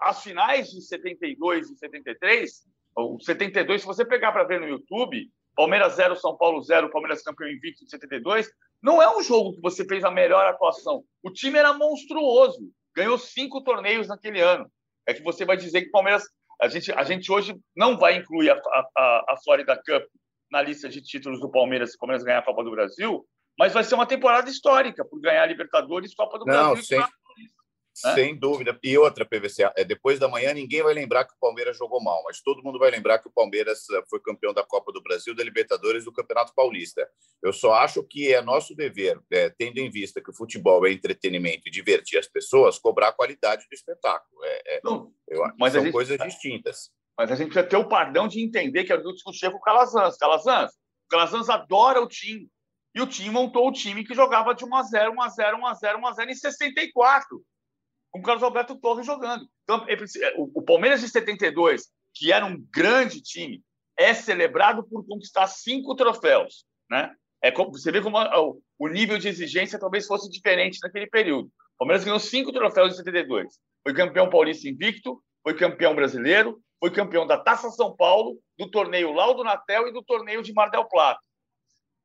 [0.00, 2.50] As finais de 72 e 73,
[2.96, 7.22] o 72, se você pegar para ver no YouTube, Palmeiras 0, São Paulo 0, Palmeiras
[7.22, 8.48] campeão invicto de 72.
[8.82, 11.02] Não é um jogo que você fez a melhor atuação.
[11.22, 12.70] O time era monstruoso.
[12.94, 14.70] Ganhou cinco torneios naquele ano.
[15.06, 16.24] É que você vai dizer que o Palmeiras.
[16.62, 20.04] A gente, a gente hoje não vai incluir a, a, a Florida Cup
[20.50, 23.24] na lista de títulos do Palmeiras se o Palmeiras ganhar a Copa do Brasil,
[23.58, 26.84] mas vai ser uma temporada histórica por ganhar a Libertadores, Copa do não, Brasil.
[26.84, 26.98] Sem,
[27.94, 28.78] sem dúvida.
[28.82, 32.22] E outra, PVC, é, depois da manhã ninguém vai lembrar que o Palmeiras jogou mal,
[32.24, 35.34] mas todo mundo vai lembrar que o Palmeiras eh, foi campeão da Copa do Brasil,
[35.34, 37.08] da Libertadores e do Campeonato Paulista.
[37.42, 40.92] Eu só acho que é nosso dever, é, tendo em vista que o futebol é
[40.92, 44.44] entretenimento e divertir as pessoas, cobrar a qualidade do espetáculo.
[44.44, 46.90] É, é Não, eu, mas são gente, coisas distintas.
[47.18, 49.60] Mas a gente precisa ter o pardão de entender que é do discutir com o
[49.60, 50.16] Calazans.
[50.16, 52.48] Calazans, o Calazans adora o time.
[52.94, 55.58] E o time montou o time que jogava de 1 a 0 1 a 0
[55.58, 57.44] 1 a 0 1 a 0 em 64
[58.10, 59.46] com o Carlos Alberto Torres jogando.
[59.64, 63.62] Então, é o Palmeiras de 72, que era um grande time,
[63.96, 66.64] é celebrado por conquistar cinco troféus.
[66.90, 67.14] Né?
[67.42, 68.18] É como, você vê como
[68.78, 71.46] o nível de exigência talvez fosse diferente naquele período.
[71.46, 73.58] O Palmeiras ganhou cinco troféus em 72.
[73.82, 79.12] Foi campeão paulista invicto, foi campeão brasileiro, foi campeão da Taça São Paulo, do torneio
[79.12, 81.20] Laudo Natel e do torneio de Mar del Plata.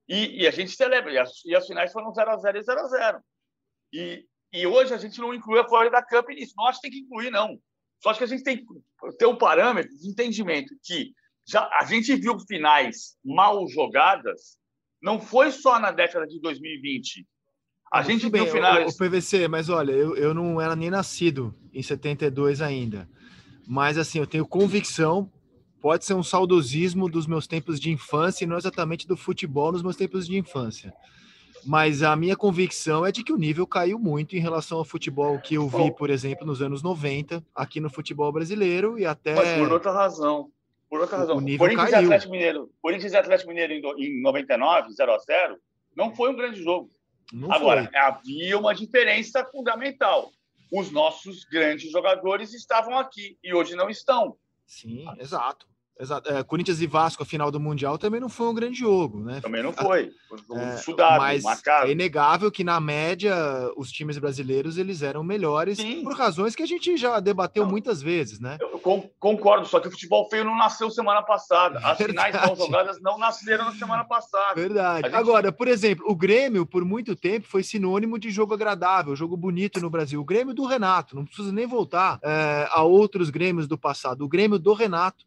[0.07, 1.11] E, e a gente celebra.
[1.11, 3.19] E as, e as finais foram 0 a 0 e 0 a 0
[3.93, 6.53] E, e hoje a gente não inclui a Florida Cup nisso.
[6.55, 7.59] Que tem que incluir, não.
[8.01, 8.65] Só que a gente tem que
[9.17, 11.11] ter um parâmetro de entendimento que
[11.47, 14.57] já a gente viu finais mal jogadas,
[15.01, 17.25] não foi só na década de 2020.
[17.91, 18.93] A Muito gente bem, viu finais.
[18.93, 23.09] O, o PVC, mas olha, eu, eu não era nem nascido em 72 ainda.
[23.67, 25.31] Mas assim, eu tenho convicção,
[25.81, 29.83] pode ser um saudosismo dos meus tempos de infância e não exatamente do futebol nos
[29.83, 30.93] meus tempos de infância
[31.65, 35.39] mas a minha convicção é de que o nível caiu muito em relação ao futebol
[35.39, 39.33] que eu vi, por exemplo, nos anos 90, aqui no futebol brasileiro e até.
[39.33, 40.51] Mas por outra razão.
[40.89, 41.37] Por outra razão.
[41.37, 42.03] O nível Corinthians caiu.
[42.03, 45.57] E Atlético Mineiro, Corinthians e Atlético Mineiro em 99, 0 a 0
[45.95, 46.91] não foi um grande jogo.
[47.33, 47.97] Não Agora, foi.
[47.97, 50.31] havia uma diferença fundamental.
[50.71, 54.35] Os nossos grandes jogadores estavam aqui e hoje não estão.
[54.65, 55.67] Sim, exato.
[55.97, 56.29] Exato.
[56.29, 59.39] É, Corinthians e Vasco, a final do Mundial, também não foi um grande jogo, né?
[59.41, 60.11] Também não foi.
[60.27, 61.87] Foi é, estudado, mas marcado.
[61.87, 63.33] é inegável que, na média,
[63.77, 66.03] os times brasileiros eles eram melhores Sim.
[66.03, 67.71] por razões que a gente já debateu não.
[67.71, 68.57] muitas vezes, né?
[68.59, 68.79] Eu
[69.19, 71.79] concordo, só que o futebol feio não nasceu semana passada.
[71.79, 72.31] As Verdade.
[72.31, 74.55] finais não jogadas não nasceram na semana passada.
[74.55, 75.07] Verdade.
[75.07, 75.15] Gente...
[75.15, 79.79] Agora, por exemplo, o Grêmio, por muito tempo, foi sinônimo de jogo agradável, jogo bonito
[79.79, 80.19] no Brasil.
[80.19, 84.25] O Grêmio do Renato, não precisa nem voltar é, a outros Grêmios do passado.
[84.25, 85.25] O Grêmio do Renato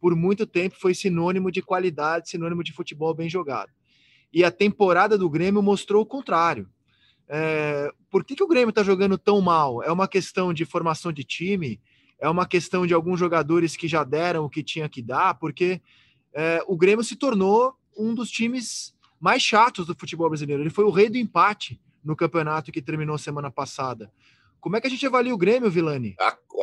[0.00, 3.70] por muito tempo foi sinônimo de qualidade, sinônimo de futebol bem jogado.
[4.32, 6.68] E a temporada do Grêmio mostrou o contrário.
[7.28, 9.82] É, por que, que o Grêmio está jogando tão mal?
[9.82, 11.80] É uma questão de formação de time?
[12.18, 15.34] É uma questão de alguns jogadores que já deram o que tinha que dar?
[15.38, 15.80] Porque
[16.32, 20.62] é, o Grêmio se tornou um dos times mais chatos do futebol brasileiro.
[20.62, 24.10] Ele foi o rei do empate no campeonato que terminou semana passada.
[24.60, 26.14] Como é que a gente avalia o Grêmio, Vilani?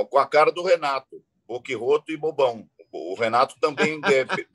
[0.10, 2.68] com a cara do Renato, boquirroto e bobão.
[2.96, 4.00] O Renato também.
[4.02, 4.48] Deve,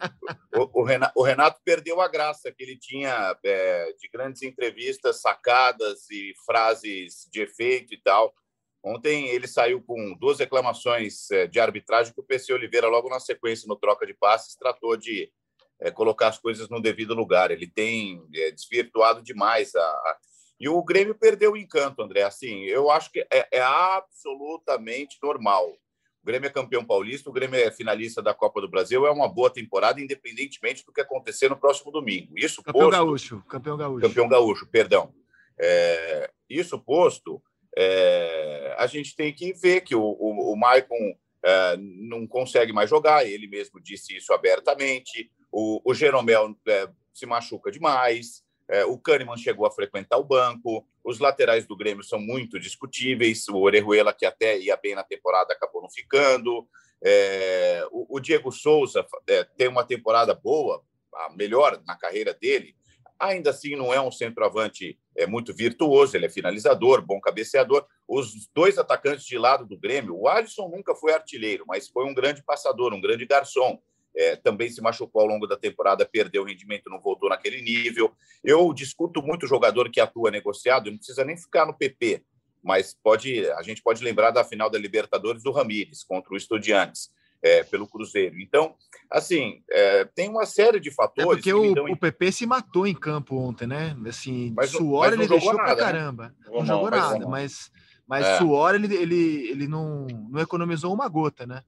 [0.57, 5.21] o, o, Renato, o, Renato, perdeu a graça que ele tinha é, de grandes entrevistas,
[5.21, 8.35] sacadas e frases de efeito e tal.
[8.83, 13.21] Ontem ele saiu com duas reclamações é, de arbitragem que o PC Oliveira, logo na
[13.21, 15.31] sequência, no troca de passes, tratou de
[15.79, 17.51] é, colocar as coisas no devido lugar.
[17.51, 20.19] Ele tem é, desvirtuado demais a, a,
[20.59, 22.23] E o Grêmio perdeu o encanto, André.
[22.23, 25.77] Assim, eu acho que é, é absolutamente normal.
[26.23, 29.29] O Grêmio é campeão paulista, o Grêmio é finalista da Copa do Brasil, é uma
[29.29, 32.37] boa temporada, independentemente do que acontecer no próximo domingo.
[32.37, 34.07] Isso campeão posto, gaúcho, campeão gaúcho.
[34.07, 35.15] Campeão gaúcho, perdão.
[35.59, 37.43] É, isso posto,
[37.77, 42.91] é, a gente tem que ver que o, o, o Maicon é, não consegue mais
[42.91, 45.31] jogar, ele mesmo disse isso abertamente.
[45.51, 50.87] O, o Jeromel é, se machuca demais, é, o Kahneman chegou a frequentar o banco,
[51.03, 55.53] os laterais do Grêmio são muito discutíveis, o Orejuela, que até ia bem na temporada,
[55.53, 56.67] acabou não ficando.
[57.03, 62.77] É, o, o, Diego Souza é, tem uma temporada boa, a melhor na carreira dele,
[63.19, 67.85] ainda assim não é um centroavante é muito virtuoso, ele é finalizador, bom cabeceador.
[68.07, 72.15] Os dois atacantes de lado do Grêmio, o Alisson nunca foi artilheiro, mas foi um
[72.15, 73.81] grande passador, um grande garçom.
[74.17, 78.13] É, também se machucou ao longo da temporada, perdeu o rendimento, não voltou naquele nível.
[78.43, 82.23] Eu discuto muito jogador que atua negociado, não precisa nem ficar no PP,
[82.63, 87.11] mas pode, a gente pode lembrar da final da Libertadores do Ramires contra o Estudiantes
[87.43, 88.39] é, pelo Cruzeiro.
[88.41, 88.75] Então,
[89.11, 91.31] assim, é, tem uma série de fatores.
[91.31, 91.85] É porque o, dão...
[91.87, 93.97] o PP se matou em campo ontem, né?
[94.07, 95.81] Assim, mas, suor mas ele deixou nada, pra né?
[95.81, 96.29] caramba.
[96.29, 96.35] Né?
[96.47, 97.71] Não, não jogou mas nada, mas,
[98.07, 98.39] mas é.
[98.39, 101.63] suor ele, ele, ele não, não economizou uma gota, né?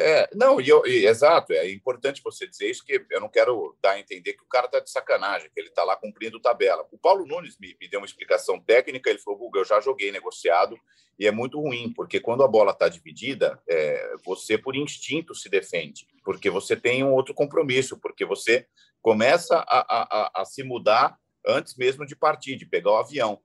[0.00, 3.76] É, não, e, eu, e, exato, é importante você dizer isso, que eu não quero
[3.82, 6.86] dar a entender que o cara está de sacanagem, que ele está lá cumprindo tabela.
[6.92, 10.12] O Paulo Nunes me, me deu uma explicação técnica, ele falou, Guga, eu já joguei
[10.12, 10.78] negociado,
[11.18, 15.48] e é muito ruim, porque quando a bola está dividida, é, você, por instinto, se
[15.48, 18.68] defende, porque você tem um outro compromisso, porque você
[19.02, 23.40] começa a, a, a se mudar antes mesmo de partir, de pegar o avião.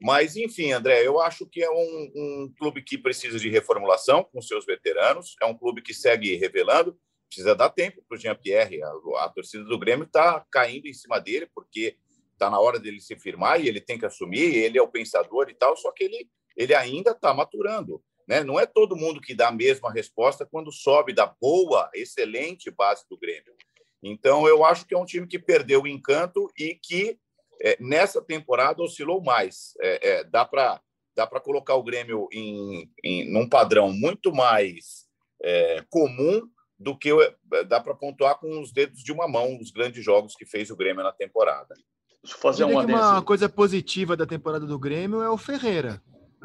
[0.00, 4.40] Mas, enfim, André, eu acho que é um, um clube que precisa de reformulação com
[4.40, 8.82] seus veteranos, é um clube que segue revelando, precisa dar tempo para o Jean-Pierre.
[8.82, 8.90] A,
[9.24, 11.96] a, torcida do Grêmio está caindo em cima dele, porque
[12.32, 15.48] está na hora dele se firmar e ele tem que assumir, ele é o pensador
[15.50, 18.02] e tal, só que ele, ele ainda está maturando.
[18.26, 18.44] Né?
[18.44, 23.04] Não é todo mundo que dá a mesma resposta quando sobe da boa, excelente base
[23.10, 23.54] do Grêmio.
[24.02, 27.18] Então, eu acho que é um time que perdeu o encanto e que
[27.62, 29.74] é, nessa temporada oscilou mais.
[29.80, 30.80] É, é, dá para
[31.14, 35.04] dá para colocar o Grêmio em, em num padrão muito mais
[35.42, 36.42] é, comum
[36.78, 37.10] do que
[37.66, 40.76] dá para pontuar com os dedos de uma mão os grandes jogos que fez o
[40.76, 41.74] Grêmio na temporada.
[42.22, 46.00] Deixa eu fazer uma, uma coisa positiva da temporada do Grêmio é o Ferreira,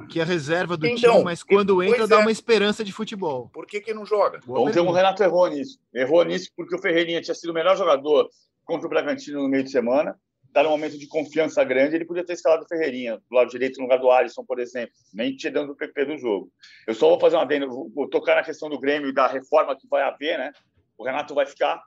[0.10, 2.20] que é reserva do então, time, mas quando entra dá é.
[2.20, 3.50] uma esperança de futebol.
[3.54, 4.40] Por que, que não joga?
[4.48, 5.78] Ontem o Renato errou nisso.
[5.94, 8.28] Errou nisso porque o Ferreirinha tinha sido o melhor jogador
[8.66, 10.18] contra o Bragantino no meio de semana
[10.54, 13.78] está num momento de confiança grande, ele podia ter escalado o Ferreirinha do lado direito
[13.78, 16.52] no lugar do Alisson, por exemplo, nem tirando o PP do jogo.
[16.86, 19.76] Eu só vou fazer uma adendo, vou tocar na questão do Grêmio e da reforma
[19.76, 20.52] que vai haver, né?
[20.96, 21.82] O Renato vai ficar,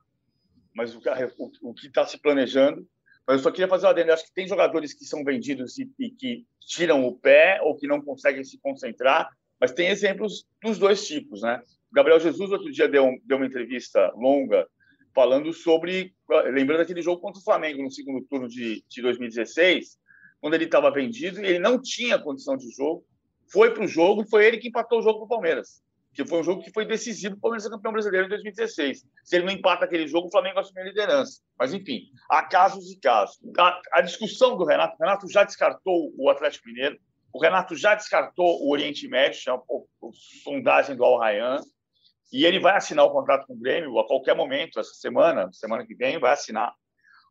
[0.74, 1.00] mas o,
[1.38, 2.84] o, o que está se planejando.
[3.24, 4.10] Mas eu só queria fazer uma adendo.
[4.10, 7.76] Eu acho que tem jogadores que são vendidos e, e que tiram o pé ou
[7.76, 9.28] que não conseguem se concentrar,
[9.60, 11.62] mas tem exemplos dos dois tipos, né?
[11.90, 14.66] O Gabriel Jesus outro dia deu, deu uma entrevista longa
[15.16, 16.14] falando sobre.
[16.52, 19.98] Lembrando aquele jogo contra o Flamengo no segundo turno de, de 2016,
[20.40, 23.02] quando ele estava vendido e ele não tinha condição de jogo,
[23.50, 25.82] foi para o jogo e foi ele que empatou o jogo com o Palmeiras.
[26.12, 29.06] Que foi um jogo que foi decisivo para o Palmeiras ser campeão brasileiro em 2016.
[29.24, 31.40] Se ele não empata aquele jogo, o Flamengo assumiu a liderança.
[31.58, 33.38] Mas, enfim, há casos e casos.
[33.58, 36.98] A, a discussão do Renato, o Renato já descartou o Atlético Mineiro,
[37.32, 40.10] o Renato já descartou o Oriente Médio, a, a, a
[40.42, 41.60] sondagem do Al Rayyan.
[42.32, 45.86] E ele vai assinar o contrato com o Grêmio a qualquer momento, essa semana, semana
[45.86, 46.74] que vem, vai assinar.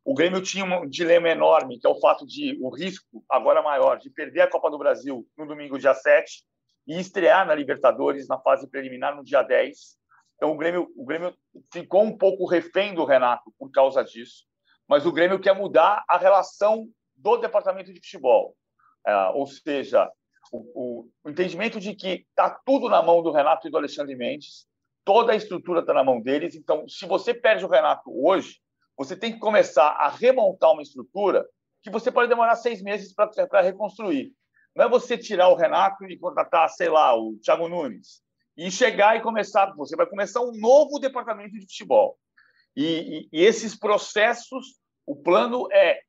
[0.04, 3.98] O Grêmio tinha um dilema enorme, que é o fato de o risco agora maior
[3.98, 6.44] de perder a Copa do Brasil no domingo, dia 7,
[6.86, 9.98] e estrear na Libertadores na fase preliminar no dia 10.
[10.36, 11.34] Então o Grêmio, o Grêmio
[11.72, 14.44] ficou um pouco refém do Renato por causa disso,
[14.88, 18.54] mas o Grêmio quer mudar a relação do departamento de futebol.
[19.06, 20.10] É, ou seja,
[20.52, 24.14] o, o, o entendimento de que está tudo na mão do Renato e do Alexandre
[24.14, 24.66] Mendes,
[25.06, 26.56] toda a estrutura está na mão deles.
[26.56, 28.60] Então, se você perde o Renato hoje,
[28.98, 31.46] você tem que começar a remontar uma estrutura
[31.80, 34.32] que você pode demorar seis meses para reconstruir.
[34.74, 38.20] Não é você tirar o Renato e contratar, sei lá, o Thiago Nunes
[38.56, 39.72] e chegar e começar.
[39.76, 42.18] Você vai começar um novo departamento de futebol.
[42.74, 46.00] E, e, e esses processos, o plano é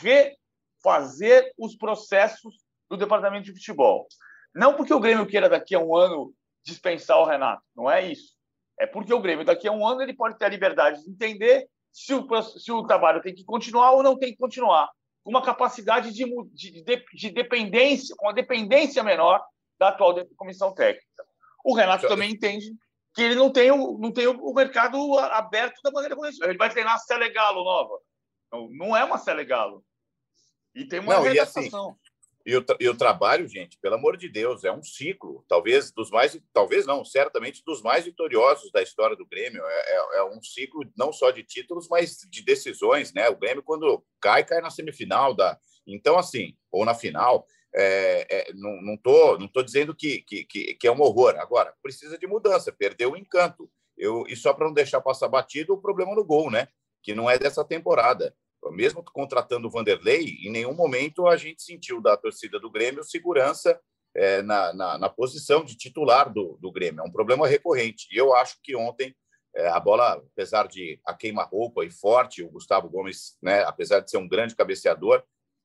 [0.00, 2.54] refazer os processos
[2.88, 4.06] do departamento de futebol.
[4.54, 6.32] Não porque o Grêmio queira daqui a um ano
[6.64, 7.62] dispensar o Renato.
[7.74, 8.34] Não é isso.
[8.78, 11.68] É porque o Grêmio, daqui a um ano, ele pode ter a liberdade de entender
[11.92, 14.90] se o, se o trabalho tem que continuar ou não tem que continuar.
[15.22, 16.82] Com uma capacidade de, de,
[17.14, 19.44] de dependência, com uma dependência menor
[19.78, 21.24] da atual comissão técnica.
[21.64, 22.74] O Renato também entende
[23.14, 26.70] que ele não tem o, não tem o mercado aberto da maneira como ele vai
[26.70, 27.98] treinar a Cele Galo nova.
[28.50, 29.84] Não, não é uma Cele Galo.
[30.74, 31.70] E tem uma não, e assim,
[32.44, 36.10] e o, e o trabalho, gente, pelo amor de Deus, é um ciclo, talvez dos
[36.10, 39.62] mais, talvez não, certamente dos mais vitoriosos da história do Grêmio.
[39.64, 43.28] É, é, é, um ciclo não só de títulos, mas de decisões, né?
[43.28, 45.58] O Grêmio, quando cai, cai na semifinal da.
[45.86, 47.46] Então, assim, ou na final.
[47.74, 51.36] É, é, não, não, tô, não tô dizendo que, que, que, é um horror.
[51.38, 53.70] Agora, precisa de mudança, perdeu o encanto.
[53.96, 56.68] Eu, e só para não deixar passar batido, o problema no gol, né?
[57.02, 58.34] Que não é dessa temporada
[58.70, 63.78] mesmo contratando o Vanderlei, em nenhum momento a gente sentiu da torcida do Grêmio segurança
[64.14, 67.00] é, na, na, na, posição de titular do, do Grêmio.
[67.00, 68.06] É um problema recorrente.
[68.12, 69.14] E eu acho que ontem
[69.54, 74.10] é, a bola, apesar de a queima-roupa e forte, o Gustavo Gomes, né, apesar de
[74.10, 75.22] ser um grande cabeceador,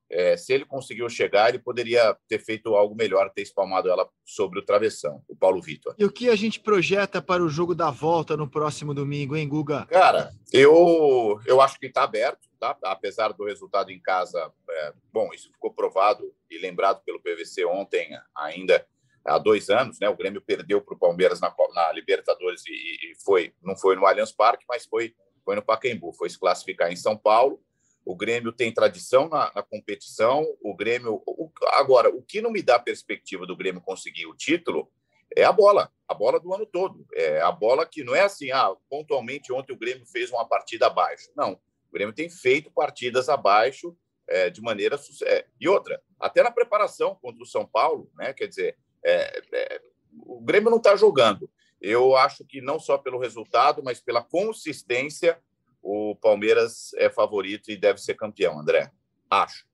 [0.09, 4.59] é, se ele conseguiu chegar, ele poderia ter feito algo melhor, ter espalmado ela sobre
[4.59, 5.95] o travessão, o Paulo Vitor.
[5.97, 9.47] E o que a gente projeta para o jogo da volta no próximo domingo, hein,
[9.47, 9.85] Guga?
[9.87, 12.77] Cara, eu, eu acho que está aberto, tá?
[12.83, 14.51] apesar do resultado em casa.
[14.69, 18.85] É, bom, isso ficou provado e lembrado pelo PVC ontem, ainda
[19.25, 20.07] há dois anos, né?
[20.07, 24.05] O Grêmio perdeu para o Palmeiras na, na Libertadores e, e, foi, não foi no
[24.05, 27.61] Allianz Parque, mas foi, foi no Pacaembu, foi se classificar em São Paulo
[28.07, 30.47] o Grêmio tem tradição na, na competição.
[30.61, 31.21] O Grêmio.
[31.25, 34.89] O, agora, o que não me dá perspectiva do Grêmio conseguir o título
[35.35, 37.05] é a bola, a bola do ano todo.
[37.13, 40.87] É a bola que não é assim, ah, pontualmente ontem o Grêmio fez uma partida
[40.87, 41.29] abaixo.
[41.35, 43.93] Não, o Grêmio tem feito partidas abaixo
[44.25, 44.97] é, de maneira.
[45.25, 48.31] É, e outra, até na preparação contra o São Paulo, né?
[48.31, 49.81] Quer dizer, é, é
[50.25, 51.51] o Grêmio não está jogando.
[51.81, 55.37] Eu acho que não só pelo resultado, mas pela consistência
[55.81, 58.91] o Palmeiras é favorito e deve ser campeão, André.
[59.29, 59.65] Acho.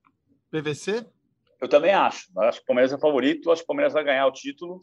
[0.50, 1.06] PVC?
[1.60, 2.30] Eu também acho.
[2.36, 3.50] Eu acho que o Palmeiras é favorito.
[3.50, 4.80] Acho que o Palmeiras vai ganhar o título.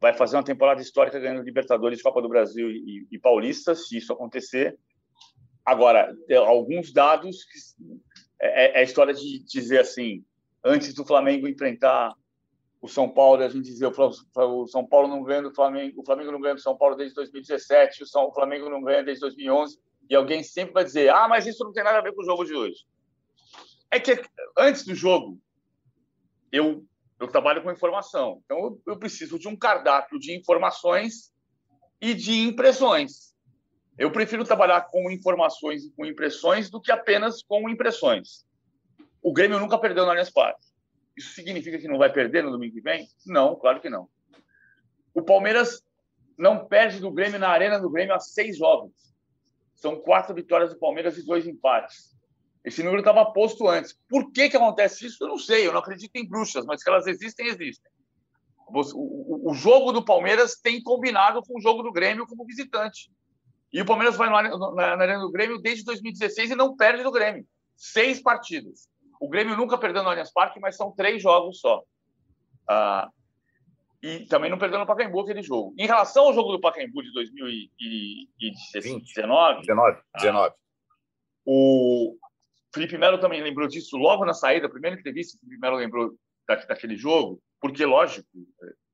[0.00, 4.12] Vai fazer uma temporada histórica ganhando Libertadores, Copa do Brasil e, e Paulista, se isso
[4.12, 4.78] acontecer.
[5.64, 6.14] Agora,
[6.46, 7.44] alguns dados.
[7.44, 7.58] Que,
[8.40, 10.24] é, é, a história de dizer assim:
[10.62, 12.14] antes do Flamengo enfrentar
[12.80, 16.32] o São Paulo, a gente dizer o São Paulo não ganha do Flamengo, o Flamengo
[16.32, 20.42] não ganha do São Paulo desde 2017, o Flamengo não ganha desde 2011 e alguém
[20.42, 22.54] sempre vai dizer: ah, mas isso não tem nada a ver com o jogo de
[22.54, 22.84] hoje.
[23.90, 24.20] É que
[24.58, 25.38] antes do jogo,
[26.50, 26.84] eu,
[27.20, 28.42] eu trabalho com informação.
[28.44, 31.32] Então, eu, eu preciso de um cardápio de informações
[32.00, 33.34] e de impressões.
[33.96, 38.44] Eu prefiro trabalhar com informações e com impressões do que apenas com impressões.
[39.22, 40.66] O Grêmio nunca perdeu na Allianz Parque.
[41.16, 43.06] Isso significa que não vai perder no domingo que vem?
[43.24, 44.08] Não, claro que não.
[45.14, 45.80] O Palmeiras
[46.36, 48.92] não perde do Grêmio na Arena do Grêmio há seis jogos.
[49.74, 52.14] São quatro vitórias do Palmeiras e dois empates.
[52.64, 53.98] Esse número estava posto antes.
[54.08, 55.22] Por que, que acontece isso?
[55.22, 55.66] Eu não sei.
[55.66, 57.92] Eu não acredito em bruxas, mas que elas existem, existem.
[58.66, 63.10] O, jogo do Palmeiras tem combinado com o jogo do Grêmio como visitante.
[63.70, 67.46] E o Palmeiras vai na Arena do Grêmio desde 2016 e não perde do Grêmio.
[67.76, 68.88] Seis partidas.
[69.20, 71.82] O Grêmio nunca perdeu no Allianz Parque, mas são três jogos só.
[72.68, 73.10] Ah,
[74.04, 75.74] e também não perdeu no Pacaembu aquele jogo.
[75.78, 80.54] Em relação ao jogo do Pacaembu de 2019, 19, 19.
[81.46, 82.14] o
[82.74, 86.12] Felipe Melo também lembrou disso logo na saída, a primeira entrevista, o Felipe Melo lembrou
[86.46, 88.28] daquele jogo, porque, lógico,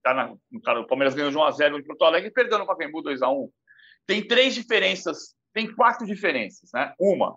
[0.01, 0.33] tá na,
[0.79, 3.20] o Palmeiras ganhou de 1 a 0 em Porto Alegre e perdeu no Pacaembu 2
[3.20, 3.51] a 1
[4.07, 6.70] Tem três diferenças, tem quatro diferenças.
[6.73, 6.94] Né?
[7.01, 7.37] Uma,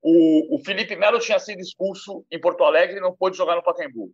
[0.00, 3.62] o, o Felipe Melo tinha sido expulso em Porto Alegre e não pôde jogar no
[3.62, 4.10] Pacaembu.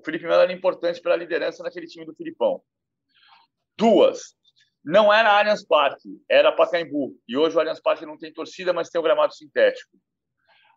[0.00, 2.62] O Felipe Melo era importante para a liderança naquele time do Filipão.
[3.76, 4.34] Duas,
[4.82, 7.14] não era Allianz Parque, era Pacaembu.
[7.28, 9.90] E hoje o Allianz Parque não tem torcida, mas tem o gramado sintético.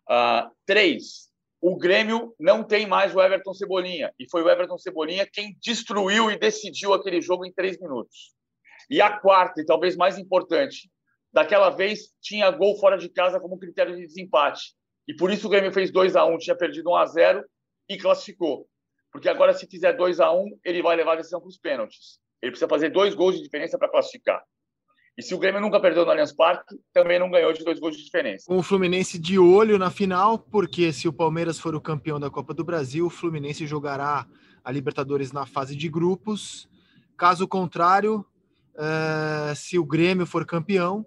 [0.08, 4.12] Uh, três, o Grêmio não tem mais o Everton Cebolinha.
[4.18, 8.34] E foi o Everton Cebolinha quem destruiu e decidiu aquele jogo em três minutos.
[8.90, 10.90] E a quarta, e talvez mais importante,
[11.32, 14.74] daquela vez tinha gol fora de casa como critério de desempate.
[15.08, 17.44] E por isso o Grêmio fez 2 a 1 tinha perdido 1 a 0
[17.88, 18.68] e classificou.
[19.14, 21.56] Porque agora, se fizer 2 a 1 um, ele vai levar a decisão para os
[21.56, 22.18] pênaltis.
[22.42, 24.42] Ele precisa fazer dois gols de diferença para classificar.
[25.16, 27.96] E se o Grêmio nunca perdeu no Allianz Parque, também não ganhou de dois gols
[27.96, 28.46] de diferença.
[28.48, 32.28] Com o Fluminense de olho na final, porque se o Palmeiras for o campeão da
[32.28, 34.26] Copa do Brasil, o Fluminense jogará
[34.64, 36.68] a Libertadores na fase de grupos.
[37.16, 38.26] Caso contrário,
[38.74, 41.06] uh, se o Grêmio for campeão,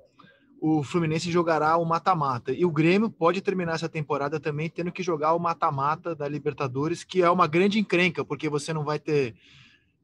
[0.60, 2.52] o Fluminense jogará o mata-mata.
[2.52, 7.04] E o Grêmio pode terminar essa temporada também tendo que jogar o mata-mata da Libertadores,
[7.04, 9.36] que é uma grande encrenca, porque você não vai ter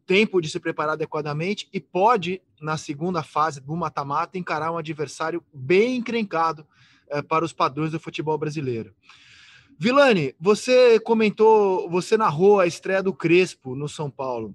[0.05, 5.43] tempo de se preparar adequadamente e pode, na segunda fase do mata-mata, encarar um adversário
[5.53, 6.65] bem encrencado
[7.09, 8.93] é, para os padrões do futebol brasileiro.
[9.79, 14.53] Vilani, você comentou, você narrou a estreia do Crespo no São Paulo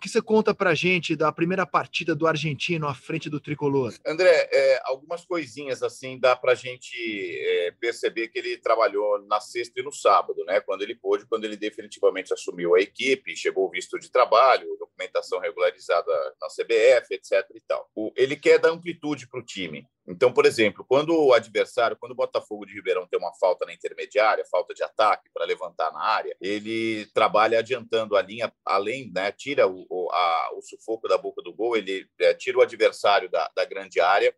[0.00, 3.94] que você conta para gente da primeira partida do argentino à frente do tricolor?
[4.06, 9.40] André, é, algumas coisinhas assim dá para a gente é, perceber que ele trabalhou na
[9.40, 10.60] sexta e no sábado, né?
[10.60, 15.38] Quando ele pôde, quando ele definitivamente assumiu a equipe, chegou o visto de trabalho, documentação
[15.38, 17.46] regularizada na CBF, etc.
[17.54, 17.88] E tal.
[17.94, 19.86] O, ele quer dar amplitude para o time.
[20.10, 23.72] Então, por exemplo, quando o adversário, quando o Botafogo de Ribeirão tem uma falta na
[23.72, 29.30] intermediária, falta de ataque para levantar na área, ele trabalha adiantando a linha, além, né,
[29.30, 33.30] tira o, o, a, o sufoco da boca do gol, ele é, tira o adversário
[33.30, 34.34] da, da grande área.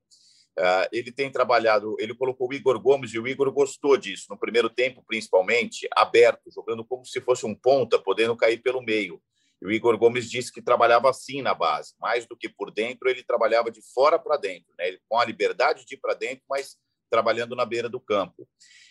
[0.59, 4.39] Uh, ele tem trabalhado, ele colocou o Igor Gomes e o Igor gostou disso, no
[4.39, 9.19] primeiro tempo, principalmente, aberto, jogando como se fosse um ponta, podendo cair pelo meio.
[9.63, 13.23] O Igor Gomes disse que trabalhava assim na base, mais do que por dentro, ele
[13.23, 14.97] trabalhava de fora para dentro, né?
[15.09, 16.77] com a liberdade de ir para dentro, mas
[17.09, 18.49] trabalhando na beira do campo.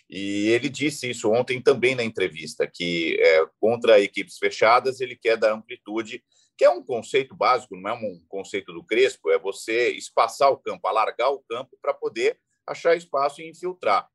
[0.08, 5.36] E ele disse isso ontem também na entrevista, que é, contra equipes fechadas ele quer
[5.36, 6.22] dar amplitude,
[6.56, 10.58] que é um conceito básico, não é um conceito do Crespo, é você espaçar o
[10.58, 14.08] campo, alargar o campo para poder achar espaço e infiltrar.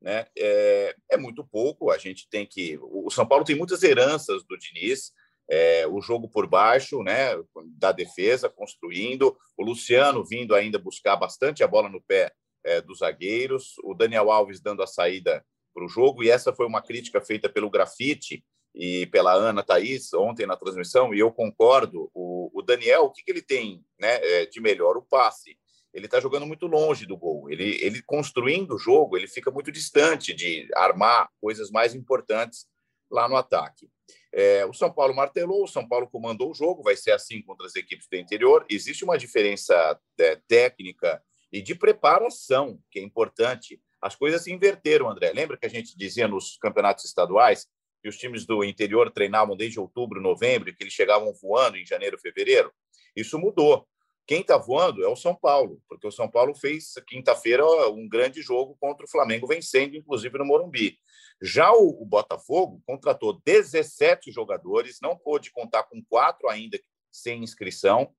[0.00, 0.26] Né?
[0.38, 2.78] É, é, muito pouco, a gente tem que...
[2.80, 5.12] O São Paulo tem muitas heranças do Diniz,
[5.50, 7.30] é, o jogo por baixo, né,
[7.76, 12.32] da defesa, construindo, o Luciano vindo ainda buscar bastante a bola no pé
[12.64, 15.44] é, dos zagueiros, o Daniel Alves dando a saída
[15.74, 18.44] para o jogo, e essa foi uma crítica feita pelo Grafite
[18.74, 22.08] e pela Ana Thaís ontem na transmissão, e eu concordo.
[22.14, 24.96] O, o Daniel, o que, que ele tem né, é, de melhor?
[24.96, 25.58] O passe.
[25.92, 27.50] Ele está jogando muito longe do gol.
[27.50, 32.66] Ele, ele construindo o jogo, ele fica muito distante de armar coisas mais importantes
[33.10, 33.88] lá no ataque.
[34.32, 37.66] É, o São Paulo martelou, o São Paulo comandou o jogo, vai ser assim contra
[37.66, 38.64] as equipes do interior.
[38.68, 41.22] Existe uma diferença é, técnica
[41.52, 43.80] e de preparação, que é importante.
[44.00, 45.32] As coisas se inverteram, André.
[45.32, 47.66] Lembra que a gente dizia nos campeonatos estaduais
[48.02, 52.18] que os times do interior treinavam desde outubro, novembro, que eles chegavam voando em janeiro,
[52.18, 52.72] fevereiro?
[53.14, 53.86] Isso mudou.
[54.26, 58.42] Quem está voando é o São Paulo, porque o São Paulo fez quinta-feira um grande
[58.42, 60.96] jogo contra o Flamengo, vencendo, inclusive, no Morumbi.
[61.42, 66.78] Já o, Botafogo contratou 17 jogadores, não pôde contar com quatro ainda
[67.10, 68.14] sem inscrição,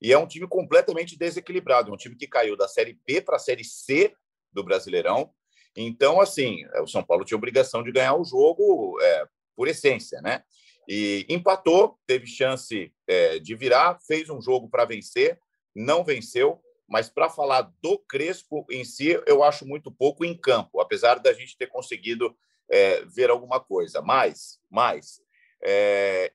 [0.00, 3.36] e é um time completamente desequilibrado, é um time que caiu da Série B para
[3.36, 4.14] a Série C
[4.52, 5.32] do Brasileirão.
[5.74, 10.42] Então, assim, o São Paulo tinha obrigação de ganhar o jogo é, por essência, né?
[10.88, 15.38] E empatou, teve chance é, de virar, fez um jogo para vencer,
[15.76, 20.80] não venceu, mas para falar do Crespo em si, eu acho muito pouco em campo,
[20.80, 22.36] apesar da gente ter conseguido
[22.68, 24.00] é, ver alguma coisa.
[24.00, 25.20] Mas, mas
[25.62, 26.32] é,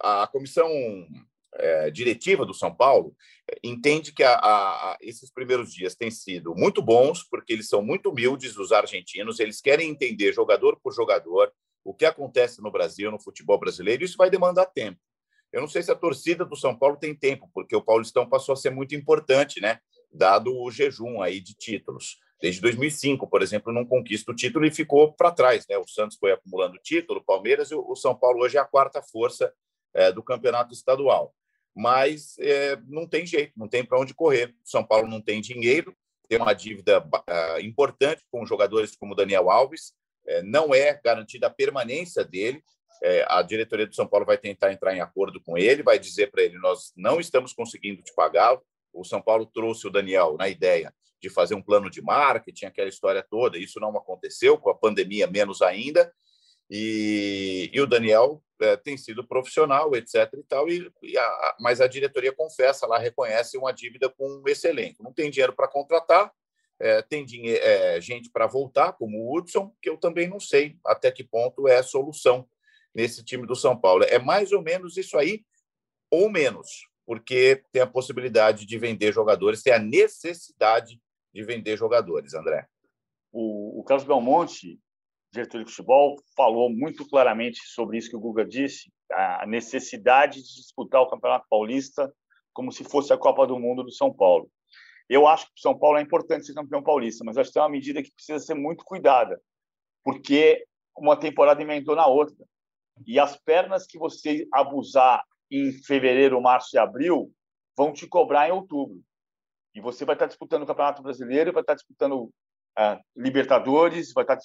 [0.00, 0.68] a comissão
[1.54, 3.14] é, diretiva do São Paulo
[3.62, 8.10] entende que a, a, esses primeiros dias têm sido muito bons, porque eles são muito
[8.10, 11.52] humildes, os argentinos, eles querem entender jogador por jogador
[11.84, 14.98] o que acontece no Brasil, no futebol brasileiro, isso vai demandar tempo.
[15.52, 18.52] Eu não sei se a torcida do São Paulo tem tempo, porque o Paulistão passou
[18.52, 19.80] a ser muito importante, né?
[20.12, 22.18] Dado o jejum aí de títulos.
[22.40, 25.78] Desde 2005, por exemplo, não conquista o título e ficou para trás, né?
[25.78, 29.02] O Santos foi acumulando título, o Palmeiras e o São Paulo hoje é a quarta
[29.02, 29.52] força
[29.94, 31.34] é, do campeonato estadual.
[31.74, 34.54] Mas é, não tem jeito, não tem para onde correr.
[34.64, 35.96] O São Paulo não tem dinheiro,
[36.28, 37.06] tem uma dívida
[37.60, 39.94] importante com jogadores como Daniel Alves,
[40.26, 42.62] é, não é garantida a permanência dele.
[43.02, 46.30] É, a diretoria do São Paulo vai tentar entrar em acordo com ele, vai dizer
[46.30, 48.58] para ele: nós não estamos conseguindo te pagar.
[48.92, 52.88] O São Paulo trouxe o Daniel na ideia de fazer um plano de marketing, aquela
[52.88, 53.58] história toda.
[53.58, 56.12] Isso não aconteceu, com a pandemia, menos ainda.
[56.70, 60.32] E, e o Daniel é, tem sido profissional, etc.
[60.34, 60.68] e tal.
[60.68, 65.02] E, e a, mas a diretoria confessa lá, reconhece uma dívida com esse elenco.
[65.02, 66.32] Não tem dinheiro para contratar,
[66.78, 71.10] é, tem é, gente para voltar, como o Hudson, que eu também não sei até
[71.10, 72.46] que ponto é a solução
[72.96, 74.04] nesse time do São Paulo.
[74.04, 75.44] É mais ou menos isso aí,
[76.10, 80.98] ou menos, porque tem a possibilidade de vender jogadores, tem a necessidade
[81.32, 82.66] de vender jogadores, André.
[83.30, 84.80] O, o Carlos Belmonte,
[85.30, 90.54] diretor de futebol, falou muito claramente sobre isso que o Guga disse, a necessidade de
[90.56, 92.10] disputar o Campeonato Paulista
[92.54, 94.50] como se fosse a Copa do Mundo do São Paulo.
[95.06, 97.62] Eu acho que o São Paulo é importante ser campeão paulista, mas acho que é
[97.62, 99.38] uma medida que precisa ser muito cuidada,
[100.02, 100.66] porque
[100.96, 102.34] uma temporada emendou na outra.
[103.04, 107.32] E as pernas que você abusar em fevereiro, março e abril
[107.76, 109.00] vão te cobrar em outubro.
[109.74, 112.24] E você vai estar disputando o Campeonato Brasileiro, vai estar disputando
[112.78, 114.38] uh, Libertadores, vai estar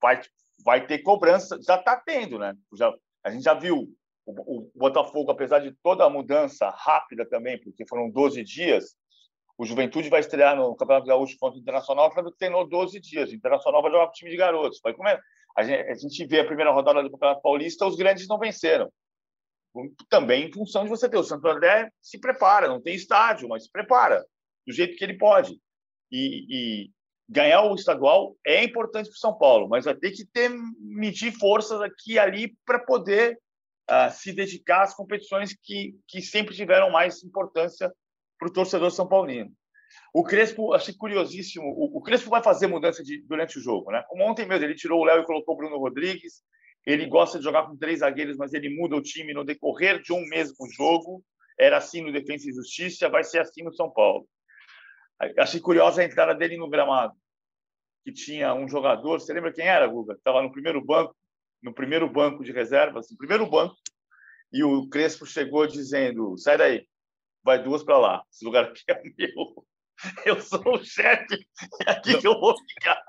[0.00, 0.20] vai
[0.64, 2.52] vai ter cobrança, já está tendo, né?
[2.74, 3.88] Já, a gente já viu
[4.26, 8.96] o, o Botafogo, apesar de toda a mudança rápida também, porque foram 12 dias,
[9.56, 13.30] o Juventude vai estrear no Campeonato Gaúcho contra o Internacional, que treinou 12 dias.
[13.30, 14.80] O Internacional vai jogar com o time de garotos.
[14.82, 15.20] Vai comer.
[15.58, 18.88] A gente, a gente vê a primeira rodada do Campeonato Paulista, os grandes não venceram.
[20.08, 23.64] também em função de você ter o Santo André se prepara, não tem estádio, mas
[23.64, 24.24] se prepara
[24.64, 25.60] do jeito que ele pode.
[26.12, 26.90] E, e
[27.28, 30.48] ganhar o estadual é importante para o São Paulo, mas vai ter que ter
[30.78, 33.36] medir forças aqui e ali para poder
[33.90, 37.92] uh, se dedicar às competições que, que sempre tiveram mais importância
[38.38, 39.52] para o torcedor são paulino.
[40.12, 41.66] O Crespo, achei curiosíssimo.
[41.66, 44.02] O, o Crespo vai fazer mudança de, durante o jogo, né?
[44.08, 46.42] Como ontem mesmo, ele tirou o Léo e colocou o Bruno Rodrigues.
[46.86, 50.12] Ele gosta de jogar com três zagueiros, mas ele muda o time no decorrer de
[50.12, 51.22] um mesmo jogo.
[51.58, 54.26] Era assim no Defensa e Justiça, vai ser assim no São Paulo.
[55.36, 57.14] Achei curiosa a entrada dele no gramado,
[58.04, 60.14] que tinha um jogador, você lembra quem era, Guga?
[60.14, 61.16] Estava no primeiro banco,
[61.60, 63.74] no primeiro banco de reservas, no primeiro banco,
[64.52, 66.86] e o Crespo chegou dizendo: sai daí,
[67.42, 69.66] vai duas para lá, esse lugar aqui é meu.
[70.24, 71.46] Eu sou o chefe,
[71.86, 73.02] é aqui que eu vou ficar.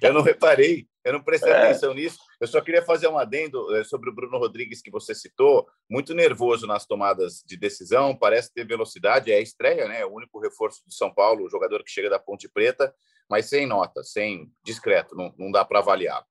[0.00, 1.56] Eu não reparei, eu não prestei é.
[1.56, 2.18] atenção nisso.
[2.40, 5.66] Eu só queria fazer um adendo eh, sobre o Bruno Rodrigues que você citou.
[5.90, 9.32] Muito nervoso nas tomadas de decisão, parece ter velocidade.
[9.32, 10.04] É a estreia, né?
[10.04, 12.94] O único reforço do São Paulo, o jogador que chega da Ponte Preta,
[13.28, 16.24] mas sem nota, sem discreto, não, não dá para avaliar.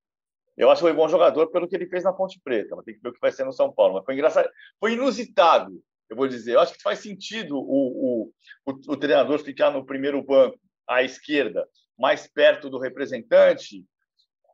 [0.58, 2.96] Eu acho que foi bom jogador pelo que ele fez na Ponte Preta, mas tem
[2.96, 3.96] que ver o que vai ser no São Paulo.
[3.96, 4.50] Mas foi engraçado,
[4.80, 6.54] foi inusitado eu vou dizer.
[6.54, 8.32] Eu acho que faz sentido o, o,
[8.66, 13.84] o, o treinador ficar no primeiro banco, à esquerda, mais perto do representante,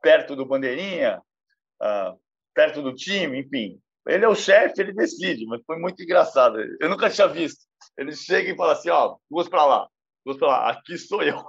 [0.00, 1.20] perto do bandeirinha,
[1.82, 2.18] uh,
[2.54, 3.78] perto do time, enfim.
[4.06, 6.58] Ele é o chefe, ele decide, mas foi muito engraçado.
[6.80, 7.60] Eu nunca tinha visto.
[7.96, 9.88] Ele chega e fala assim: ó, duas para lá,
[10.24, 11.42] duas para lá, aqui sou eu.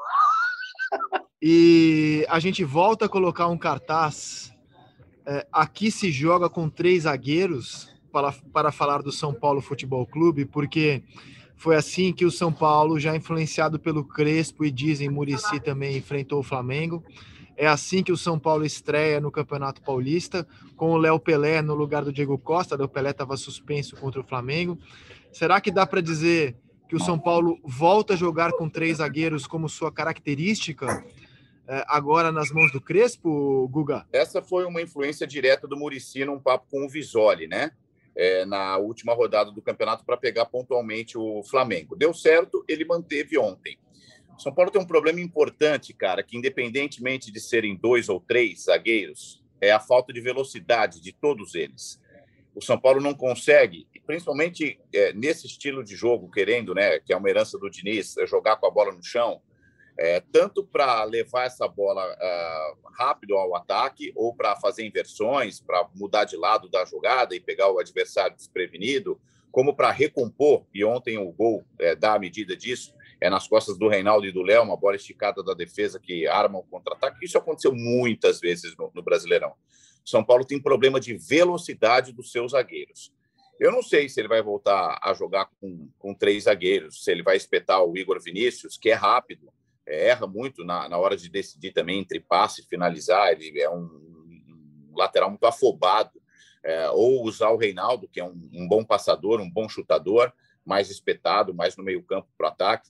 [1.45, 4.56] E a gente volta a colocar um cartaz.
[5.26, 10.45] É, aqui se joga com três zagueiros para, para falar do São Paulo Futebol Clube,
[10.45, 11.01] porque
[11.55, 16.39] foi assim que o São Paulo, já influenciado pelo Crespo e dizem Murici também enfrentou
[16.39, 17.03] o Flamengo.
[17.57, 21.74] É assim que o São Paulo estreia no Campeonato Paulista, com o Léo Pelé no
[21.74, 22.76] lugar do Diego Costa.
[22.76, 24.78] Léo Pelé estava suspenso contra o Flamengo.
[25.32, 26.55] Será que dá para dizer
[26.88, 31.03] que o São Paulo volta a jogar com três zagueiros como sua característica?
[31.68, 34.05] É, agora nas mãos do Crespo, Guga?
[34.11, 37.72] Essa foi uma influência direta do Murici num papo com o Visoli, né?
[38.16, 41.95] É, na última rodada do campeonato para pegar pontualmente o Flamengo.
[41.95, 43.78] Deu certo, ele manteve ontem.
[44.38, 49.43] São Paulo tem um problema importante, cara, que independentemente de serem dois ou três zagueiros,
[49.61, 52.01] é a falta de velocidade de todos eles.
[52.55, 57.18] O São Paulo não consegue, principalmente é, nesse estilo de jogo, querendo, né, que é
[57.18, 59.41] uma herança do Diniz, é jogar com a bola no chão,
[59.98, 65.88] é, tanto para levar essa bola uh, rápido ao ataque ou para fazer inversões, para
[65.96, 69.20] mudar de lado da jogada e pegar o adversário desprevenido,
[69.52, 70.66] como para recompor.
[70.74, 72.94] E ontem o gol é, dá a medida disso.
[73.22, 76.60] É nas costas do Reinaldo e do Léo, uma bola esticada da defesa que arma
[76.60, 77.24] o contra-ataque.
[77.24, 79.54] Isso aconteceu muitas vezes no, no Brasileirão.
[80.04, 83.14] São Paulo tem problema de velocidade dos seus zagueiros.
[83.60, 87.24] Eu não sei se ele vai voltar a jogar com, com três zagueiros, se ele
[87.24, 89.54] vai espetar o Igor Vinícius, que é rápido,
[89.86, 93.32] erra muito na, na hora de decidir também entre passe e finalizar.
[93.34, 96.22] Ele é um, um lateral muito afobado.
[96.66, 100.32] É, ou usar o Reinaldo, que é um, um, bom passador, um bom chutador,
[100.64, 102.90] mais espetado, mais no meio-campo para o ataque.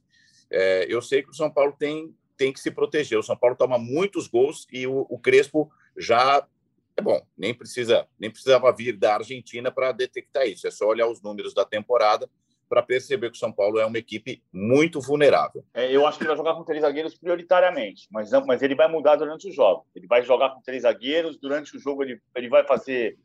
[0.52, 3.18] É, eu sei que o São Paulo tem, tem que se proteger.
[3.18, 6.48] O São Paulo toma muitos gols e o, o Crespo já
[6.96, 10.68] é bom, nem precisa nem precisava vir da Argentina para detectar isso.
[10.68, 12.30] É só olhar os números da temporada
[12.74, 15.64] para perceber que o São Paulo é uma equipe muito vulnerável.
[15.76, 18.88] É, eu acho que ele vai jogar com três zagueiros prioritariamente, mas, mas ele vai
[18.88, 19.86] mudar durante o jogo.
[19.96, 23.16] Ele vai jogar com três zagueiros, durante o jogo ele, ele vai fazer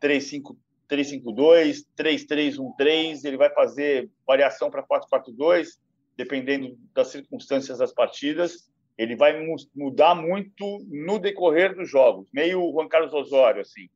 [0.00, 0.54] 3-5-2,
[1.98, 5.70] 3-3-1-3, ele vai fazer variação para 4-4-2,
[6.16, 8.70] dependendo das circunstâncias das partidas.
[8.96, 9.44] Ele vai
[9.74, 13.88] mudar muito no decorrer dos jogos, meio Juan Carlos Osório, assim,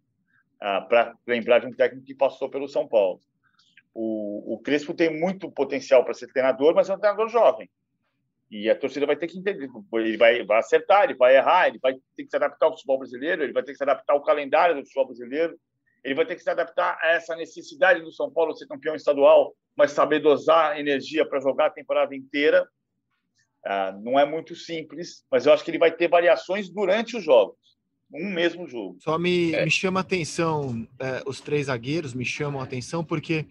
[0.60, 3.20] ah, para lembrar de um técnico que passou pelo São Paulo.
[3.98, 7.66] O, o Crespo tem muito potencial para ser treinador, mas é um treinador jovem.
[8.50, 9.70] E a torcida vai ter que entender.
[9.94, 12.98] Ele vai, vai acertar, ele vai errar, ele vai ter que se adaptar ao futebol
[12.98, 15.58] brasileiro, ele vai ter que se adaptar ao calendário do futebol brasileiro,
[16.04, 19.56] ele vai ter que se adaptar a essa necessidade do São Paulo ser campeão estadual,
[19.74, 22.68] mas saber dosar energia para jogar a temporada inteira.
[23.64, 27.24] Ah, não é muito simples, mas eu acho que ele vai ter variações durante os
[27.24, 27.56] jogos
[28.12, 28.96] um mesmo jogo.
[29.00, 29.64] Só me, é.
[29.64, 33.46] me chama a atenção, é, os três zagueiros me chamam a atenção, porque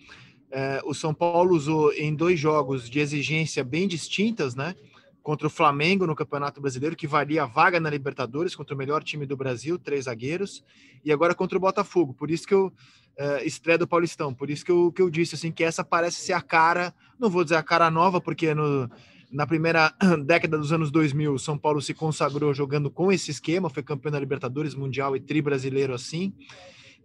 [0.56, 4.74] é, o São Paulo usou em dois jogos de exigência bem distintas, né?
[5.22, 9.04] Contra o Flamengo no Campeonato Brasileiro, que valia a vaga na Libertadores, contra o melhor
[9.04, 10.64] time do Brasil, três zagueiros,
[11.04, 12.14] e agora contra o Botafogo.
[12.14, 12.72] Por isso que eu
[13.18, 14.34] é, estreia do Paulistão.
[14.34, 17.30] Por isso que eu, que eu disse assim que essa parece ser a cara, não
[17.30, 18.90] vou dizer a cara nova, porque no,
[19.30, 19.94] na primeira
[20.26, 24.20] década dos anos 2000, São Paulo se consagrou jogando com esse esquema, foi campeão da
[24.22, 26.34] Libertadores Mundial e tri brasileiro assim.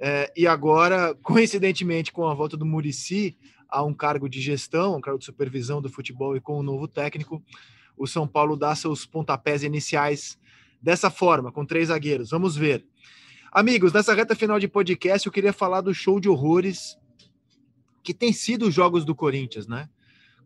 [0.01, 3.37] É, e agora, coincidentemente, com a volta do Murici
[3.69, 6.63] a um cargo de gestão, um cargo de supervisão do futebol e com o um
[6.63, 7.43] novo técnico,
[7.97, 10.39] o São Paulo dá seus pontapés iniciais
[10.83, 12.31] dessa forma, com três zagueiros.
[12.31, 12.85] Vamos ver.
[13.53, 16.97] Amigos, nessa reta final de podcast, eu queria falar do show de horrores
[18.03, 19.89] que tem sido os jogos do Corinthians, né?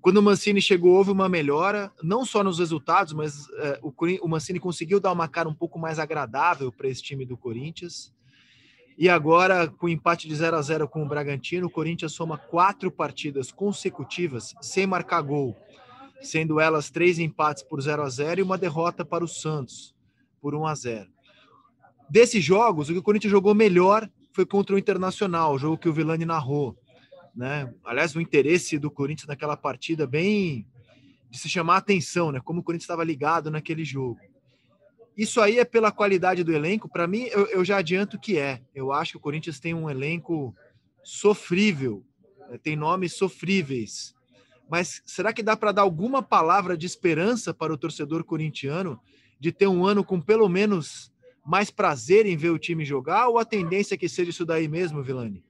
[0.00, 4.28] Quando o Mancini chegou, houve uma melhora, não só nos resultados, mas é, o, o
[4.28, 8.12] Mancini conseguiu dar uma cara um pouco mais agradável para esse time do Corinthians.
[8.96, 12.90] E agora, com empate de 0 a 0 com o Bragantino, o Corinthians soma quatro
[12.90, 15.56] partidas consecutivas sem marcar gol,
[16.20, 19.94] sendo elas três empates por 0 a 0 e uma derrota para o Santos
[20.40, 21.10] por 1 a 0.
[22.08, 25.88] Desses jogos, o que o Corinthians jogou melhor foi contra o Internacional, o jogo que
[25.88, 26.76] o Vilani narrou.
[27.34, 27.72] Né?
[27.84, 30.66] Aliás, o interesse do Corinthians naquela partida bem
[31.28, 32.40] de se chamar a atenção, né?
[32.40, 34.20] Como o Corinthians estava ligado naquele jogo.
[35.16, 36.88] Isso aí é pela qualidade do elenco.
[36.88, 38.60] Para mim, eu, eu, já adianto que é.
[38.74, 40.54] Eu acho que o Corinthians tem um elenco
[41.04, 42.04] sofrível,
[42.48, 42.58] né?
[42.58, 44.14] tem nomes sofríveis.
[44.68, 49.00] Mas será que dá para dar alguma palavra de esperança para o torcedor corintiano
[49.38, 51.12] de ter um ano com pelo menos
[51.44, 53.28] mais prazer em ver o time jogar?
[53.28, 55.44] Ou a tendência é que seja isso daí mesmo, Vilani?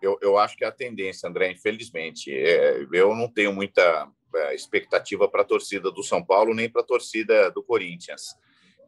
[0.00, 2.32] Eu, eu acho que é a tendência, André, infelizmente.
[2.32, 6.82] É, eu não tenho muita é, expectativa para a torcida do São Paulo, nem para
[6.82, 8.34] a torcida do Corinthians,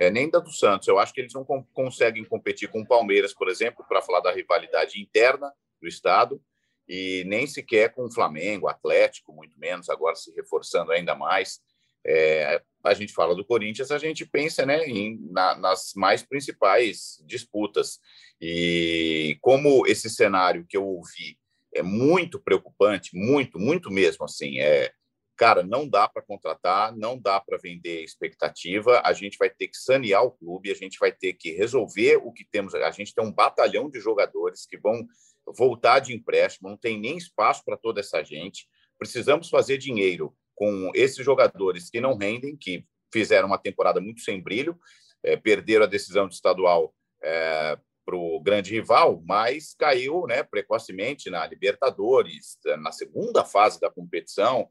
[0.02, 0.88] é, nem da do Santos.
[0.88, 4.20] Eu acho que eles não com, conseguem competir com o Palmeiras, por exemplo, para falar
[4.20, 6.42] da rivalidade interna do Estado,
[6.88, 11.60] e nem sequer com o Flamengo, Atlético, muito menos, agora se reforçando ainda mais.
[12.04, 17.22] É, a gente fala do Corinthians, a gente pensa né, em, na, nas mais principais
[17.24, 18.00] disputas.
[18.40, 21.38] E como esse cenário que eu ouvi
[21.72, 24.92] é muito preocupante, muito, muito mesmo assim, é,
[25.36, 29.76] cara, não dá para contratar, não dá para vender expectativa, a gente vai ter que
[29.76, 33.24] sanear o clube, a gente vai ter que resolver o que temos, a gente tem
[33.24, 35.06] um batalhão de jogadores que vão
[35.46, 38.68] voltar de empréstimo, não tem nem espaço para toda essa gente,
[38.98, 44.40] precisamos fazer dinheiro com esses jogadores que não rendem, que fizeram uma temporada muito sem
[44.40, 44.78] brilho,
[45.22, 51.30] é, perderam a decisão de estadual é, para o grande rival, mas caiu né, precocemente
[51.30, 54.68] na Libertadores, na segunda fase da competição,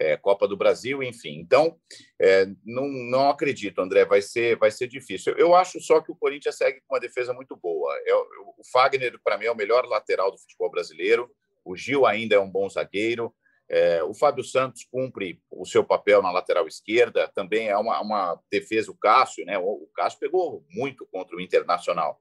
[0.00, 1.38] é, Copa do Brasil, enfim.
[1.38, 1.78] Então,
[2.18, 5.34] é, não, não acredito, André, vai ser, vai ser difícil.
[5.36, 7.94] Eu acho só que o Corinthians segue com uma defesa muito boa.
[8.06, 11.30] É, o Fagner, para mim, é o melhor lateral do futebol brasileiro.
[11.62, 13.32] O Gil ainda é um bom zagueiro.
[13.68, 18.40] É, o Fábio Santos cumpre o seu papel na lateral esquerda, também é uma, uma
[18.50, 19.58] defesa, o Cássio, né?
[19.58, 22.18] O, o Cássio pegou muito contra o Internacional.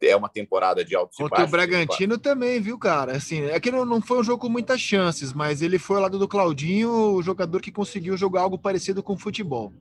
[0.00, 3.16] É uma temporada de altos Contra o Bragantino também, viu, cara?
[3.16, 6.02] Assim, é que não, não foi um jogo com muitas chances, mas ele foi ao
[6.02, 9.72] lado do Claudinho, o jogador que conseguiu jogar algo parecido com futebol.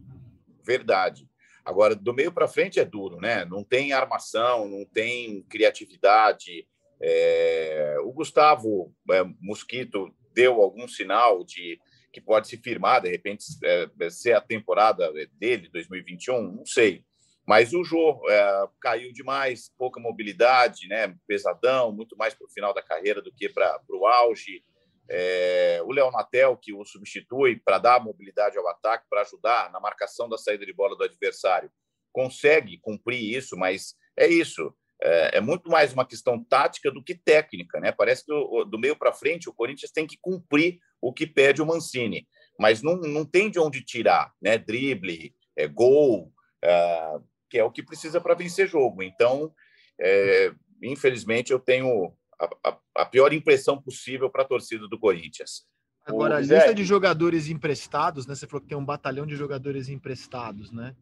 [0.65, 1.27] Verdade.
[1.63, 3.45] Agora, do meio para frente é duro, né?
[3.45, 6.65] Não tem armação, não tem criatividade.
[7.01, 7.97] É...
[8.03, 11.79] O Gustavo é, Mosquito deu algum sinal de
[12.11, 17.03] que pode se firmar, de repente, é, ser a temporada dele, 2021, não sei.
[17.47, 21.15] Mas o Jô é, caiu demais, pouca mobilidade, né?
[21.25, 24.63] pesadão, muito mais para o final da carreira do que para o auge.
[25.09, 29.79] É, o Léo Natel, que o substitui para dar mobilidade ao ataque, para ajudar na
[29.79, 31.71] marcação da saída de bola do adversário,
[32.11, 37.15] consegue cumprir isso, mas é isso é, é, muito mais uma questão tática do que
[37.15, 37.91] técnica, né?
[37.91, 41.61] Parece que do, do meio para frente o Corinthians tem que cumprir o que pede
[41.61, 42.27] o Mancini,
[42.59, 44.57] mas não, não tem de onde tirar, né?
[44.57, 46.33] Drible, é, gol,
[46.63, 47.19] é,
[47.49, 49.01] que é o que precisa para vencer jogo.
[49.03, 49.53] Então,
[49.99, 50.51] é,
[50.83, 55.65] infelizmente, eu tenho a, a, a pior impressão possível para a torcida do Corinthians.
[56.05, 58.33] Agora, a lista de jogadores emprestados, né?
[58.33, 60.95] Você falou que tem um batalhão de jogadores emprestados, né?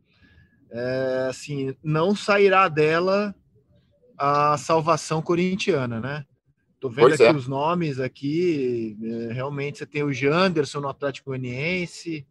[0.71, 3.35] É, assim, não sairá dela
[4.17, 6.25] a salvação corintiana, né?
[6.79, 7.35] Tô vendo pois aqui é.
[7.35, 12.25] os nomes aqui, é, realmente você tem o Janderson no Atlético Goianiense,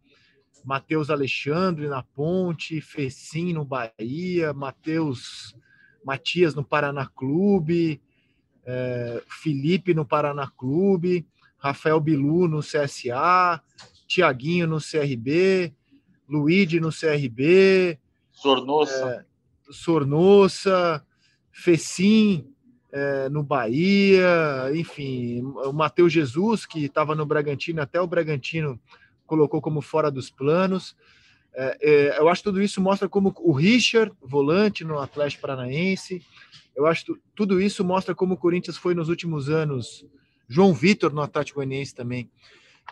[0.65, 5.55] Matheus Alexandre na Ponte, Fecim no Bahia, Matheus
[6.05, 8.01] Matias no Paraná Clube,
[8.65, 11.27] é, Felipe no Paraná Clube,
[11.59, 13.61] Rafael Bilu no CSA,
[14.07, 15.75] Tiaguinho no CRB,
[16.29, 17.99] Luíde no CRB,
[18.31, 19.25] Sornossa, é,
[19.71, 21.05] Sornossa,
[21.53, 22.51] Fecim
[22.93, 28.81] é, no Bahia, enfim, o Matheus Jesus, que estava no Bragantino, até o Bragantino
[29.27, 30.97] colocou como fora dos planos.
[31.55, 36.23] É, é, eu acho que tudo isso mostra como o Richard, volante no Atlético Paranaense,
[36.75, 40.05] eu acho que tudo isso mostra como o Corinthians foi nos últimos anos,
[40.49, 42.29] João Vitor no Atlético Goianiense também,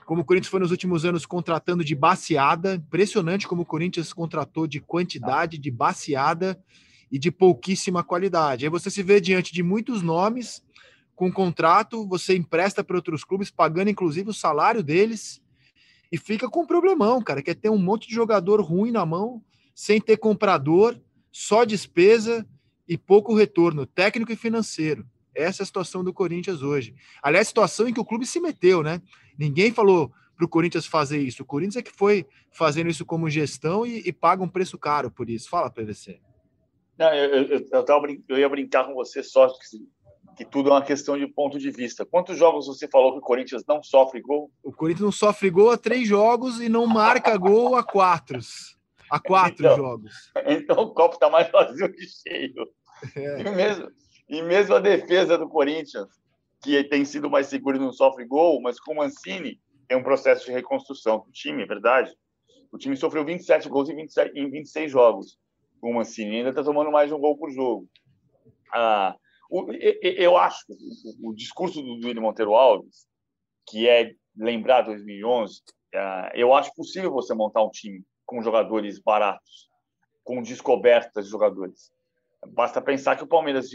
[0.07, 4.66] como o Corinthians foi nos últimos anos contratando de baseada, impressionante como o Corinthians contratou
[4.68, 6.59] de quantidade, de baseada,
[7.12, 8.64] e de pouquíssima qualidade.
[8.64, 10.64] Aí você se vê diante de muitos nomes
[11.14, 15.41] com contrato, você empresta para outros clubes, pagando inclusive o salário deles,
[16.12, 19.06] e fica com um problemão, cara, que é ter um monte de jogador ruim na
[19.06, 19.42] mão,
[19.74, 21.00] sem ter comprador,
[21.32, 22.46] só despesa
[22.86, 25.06] e pouco retorno técnico e financeiro.
[25.34, 26.94] Essa é a situação do Corinthians hoje.
[27.22, 29.00] Aliás, situação em que o clube se meteu, né?
[29.38, 31.42] Ninguém falou para o Corinthians fazer isso.
[31.42, 35.10] O Corinthians é que foi fazendo isso como gestão e, e paga um preço caro
[35.10, 35.48] por isso.
[35.48, 36.20] Fala, PVC.
[36.98, 39.48] Não, eu, eu, eu, eu ia brincar com você só
[40.37, 42.07] que tudo é uma questão de ponto de vista.
[42.07, 44.51] Quantos jogos você falou que o Corinthians não sofre gol?
[44.62, 48.39] O Corinthians não sofre gol há três jogos e não marca gol há quatro.
[49.11, 50.12] Há quatro então, jogos.
[50.47, 52.66] Então o copo está mais vazio que cheio.
[53.14, 53.41] É.
[53.41, 53.89] E, mesmo,
[54.28, 56.09] e mesmo a defesa do Corinthians,
[56.62, 60.03] que tem sido mais seguro e não sofre gol, mas com o Mancini tem um
[60.03, 61.24] processo de reconstrução.
[61.28, 62.11] O time, é verdade,
[62.70, 65.39] o time sofreu 27 gols em, 27, em 26 jogos
[65.80, 67.89] com o Mancini, ainda está tomando mais de um gol por jogo.
[68.72, 69.16] Ah,
[70.03, 73.07] eu acho que o, o, discurso do William Monteiro Alves,
[73.68, 75.61] que é lembrar 2011,
[75.94, 79.68] ah, eu acho possível você montar um time com jogadores baratos,
[80.24, 81.92] com descobertas de jogadores.
[82.48, 83.68] Basta pensar que o Palmeiras,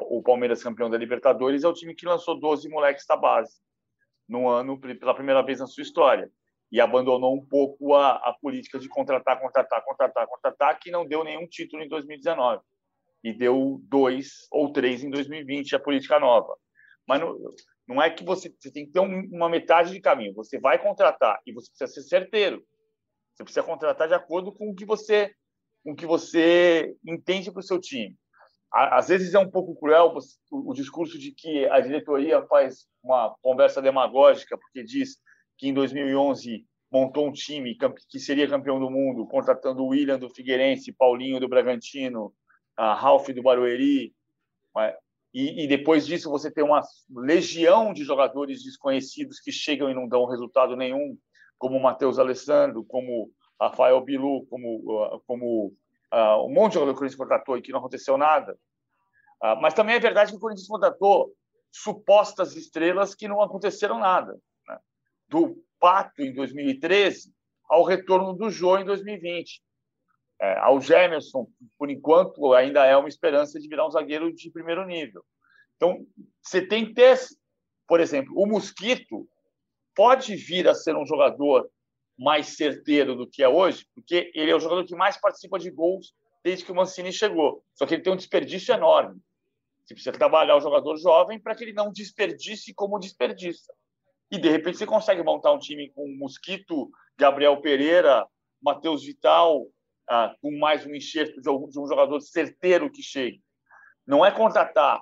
[0.00, 3.60] o Palmeiras campeão da Libertadores, é o time que lançou 12 moleques da base
[4.28, 6.28] no ano pela primeira vez na sua história
[6.72, 11.22] e abandonou um pouco a, a política de contratar, contratar, contratar, contratar, que não deu
[11.22, 12.60] nenhum título em 2019
[13.24, 16.54] e deu dois ou três em 2020 a política nova.
[17.08, 17.34] Mas não,
[17.88, 20.34] não é que você, você tem que ter um, uma metade de caminho.
[20.34, 22.62] Você vai contratar e você precisa ser certeiro.
[23.32, 25.34] Você precisa contratar de acordo com o que você
[25.82, 28.16] com que você entende para o seu time.
[28.72, 30.14] Às vezes é um pouco cruel
[30.50, 35.18] o discurso de que a diretoria faz uma conversa demagógica porque diz
[35.58, 37.76] que em 2011 montou um time
[38.08, 42.32] que seria campeão do mundo, contratando o William do Figueirense, Paulinho do Bragantino,
[42.76, 44.14] a Ralph do Barueri.
[45.32, 50.06] E, e, depois disso você tem uma legião de jogadores desconhecidos que chegam e não
[50.06, 51.18] dão resultado nenhum,
[51.58, 55.74] como o Matheus Alessandro, como Rafael Bilu, como, como
[56.12, 58.56] uh, um monte de jogador que o Corinthians contratou e que não aconteceu nada.
[59.42, 61.32] Uh, mas também é verdade que o Corinthians contratou
[61.72, 64.38] supostas estrelas que não aconteceram nada.
[64.68, 64.78] Né?
[65.28, 67.34] Do Pato em 2013
[67.68, 69.60] ao retorno do Jô em 2020.
[70.40, 71.46] É, ao Gemerson,
[71.78, 75.24] por enquanto, ainda é uma esperança de virar um zagueiro de primeiro nível.
[75.76, 76.06] Então,
[76.42, 77.18] você tem que ter,
[77.86, 79.28] por exemplo, o Mosquito
[79.94, 81.70] pode vir a ser um jogador
[82.18, 85.70] mais certeiro do que é hoje, porque ele é o jogador que mais participa de
[85.70, 87.64] gols desde que o Mancini chegou.
[87.74, 89.20] Só que ele tem um desperdício enorme.
[89.84, 93.72] Você precisa trabalhar o jogador jovem para que ele não desperdice como desperdiça.
[94.30, 98.26] E, de repente, você consegue montar um time com Mosquito, Gabriel Pereira,
[98.62, 99.66] Matheus Vital,
[100.08, 103.42] ah, com mais um enxerto de um jogador certeiro que chegue.
[104.06, 105.00] Não é contratar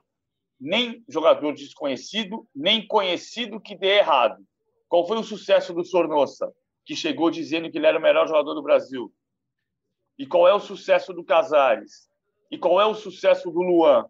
[0.60, 4.44] nem jogador desconhecido, nem conhecido que dê errado.
[4.88, 6.52] Qual foi o sucesso do Sornossa?
[6.84, 9.12] que chegou dizendo que ele era o melhor jogador do Brasil?
[10.18, 12.08] E qual é o sucesso do Casares?
[12.50, 14.06] E qual é o sucesso do Luan?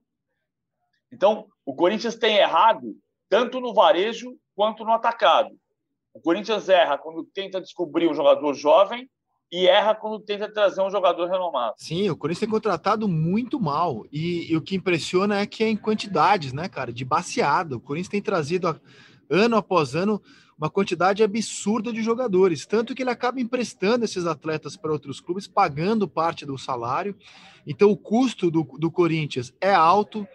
[1.12, 2.96] Então, o Corinthians tem errado
[3.28, 5.56] tanto no varejo quanto no atacado.
[6.12, 9.08] O Corinthians erra quando tenta descobrir um jogador jovem
[9.52, 11.74] e erra quando tenta trazer um jogador renomado.
[11.76, 14.06] Sim, o Corinthians tem contratado muito mal.
[14.10, 16.90] E, e, o que impressiona é que é em quantidades, né, cara?
[16.90, 17.76] De baseada.
[17.76, 18.80] O Corinthians tem trazido
[19.28, 20.22] ano após ano
[20.56, 25.48] uma quantidade absurda de jogadores, tanto que ele acaba emprestando esses atletas para outros clubes,
[25.48, 27.16] pagando parte do salário.
[27.66, 30.26] Então, o custo do, do Corinthians é alto,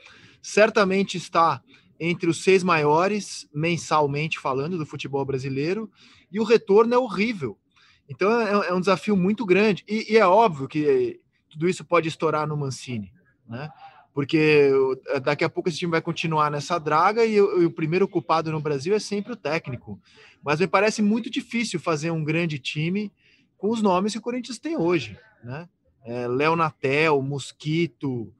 [0.41, 1.63] certamente está
[1.99, 5.89] entre os seis maiores, mensalmente falando, do futebol brasileiro,
[6.31, 7.57] e o retorno é horrível.
[8.09, 9.83] Então, é, é um desafio muito grande.
[9.87, 13.11] E, e é óbvio que tudo isso pode estourar no Mancini,
[13.47, 13.69] né?
[14.17, 14.71] porque
[15.09, 18.51] eh, daqui a pouco esse time vai continuar nessa draga e, e, o primeiro culpado
[18.51, 20.01] no Brasil é sempre o técnico.
[20.43, 23.13] Mas me parece muito difícil fazer um grande time
[23.59, 25.69] com os nomes que o Corinthians tem hoje, né?
[26.03, 28.33] É, Léo Natel, Mosquito,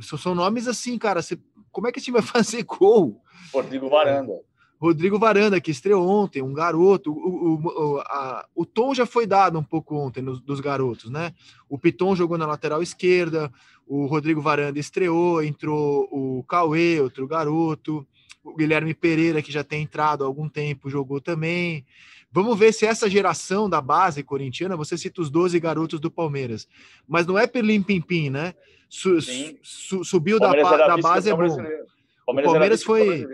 [0.00, 1.22] são nomes assim, cara.
[1.22, 1.38] Você,
[1.70, 3.22] como é que esse time vai fazer gol?
[3.54, 4.40] Rodrigo Varanda.
[4.82, 7.12] Rodrigo Varanda, que estreou ontem, um garoto.
[7.12, 11.32] O, o, a, o tom já foi dado um pouco ontem nos, dos garotos, né?
[11.68, 13.52] O Piton jogou na lateral esquerda,
[13.86, 18.04] o Rodrigo Varanda estreou, entrou o Cauê, outro garoto,
[18.42, 21.86] o Guilherme Pereira, que já tem entrado há algum tempo, jogou também.
[22.32, 26.66] Vamos ver se essa geração da base corintiana, você cita os 12 garotos do Palmeiras,
[27.06, 28.52] mas não é pelim pim pim, né?
[28.88, 29.20] Su,
[29.62, 31.38] su, subiu da, da base é bom.
[31.46, 31.86] Palmeiras
[32.26, 33.26] o Palmeiras foi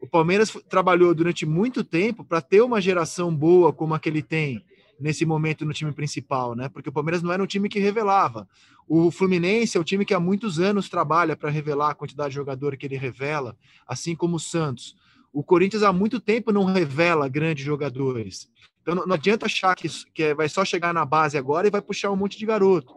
[0.00, 4.22] o Palmeiras trabalhou durante muito tempo para ter uma geração boa como a que ele
[4.22, 4.64] tem
[4.98, 6.68] nesse momento no time principal, né?
[6.68, 8.48] Porque o Palmeiras não era um time que revelava.
[8.88, 12.36] O Fluminense é o time que há muitos anos trabalha para revelar a quantidade de
[12.36, 14.96] jogador que ele revela, assim como o Santos.
[15.32, 18.48] O Corinthians há muito tempo não revela grandes jogadores.
[18.80, 21.82] Então não, adianta achar que, que é, vai só chegar na base agora e vai
[21.82, 22.94] puxar um monte de garoto.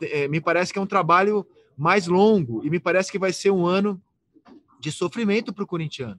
[0.00, 1.46] É, me parece que é um trabalho
[1.76, 4.00] mais longo e me parece que vai ser um ano
[4.80, 6.18] de sofrimento para o corintiano.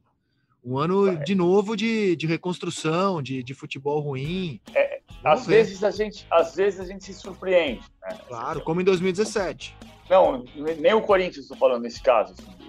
[0.64, 4.62] Um ano de novo de, de reconstrução, de, de futebol ruim.
[4.76, 7.82] É, às vezes a gente, às vezes a gente se surpreende.
[8.02, 8.18] Né?
[8.28, 9.76] Claro, como em 2017.
[10.08, 10.44] Não,
[10.80, 12.34] nem o Corinthians estou falando nesse caso.
[12.34, 12.62] Assim.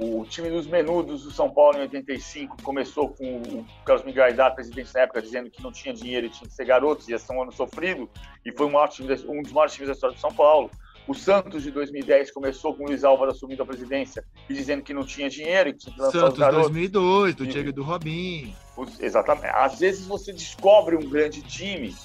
[0.00, 4.54] O time dos menudos do São Paulo em 85 começou com o Carlos Miguel Aidar,
[4.54, 7.32] presidente na época, dizendo que não tinha dinheiro e tinha que ser garotos, ia ser
[7.32, 8.08] um ano sofrido,
[8.46, 10.70] e foi um, um dos maiores times da história do São Paulo.
[11.08, 14.92] O Santos de 2010 começou com o Luiz Álvaro assumindo a presidência e dizendo que
[14.92, 16.70] não tinha dinheiro, que tinha que lançar Santos os garotos.
[16.70, 18.54] 2002, do Diego e do Robin.
[19.00, 19.46] Exatamente.
[19.46, 21.96] Às vezes você descobre um grande time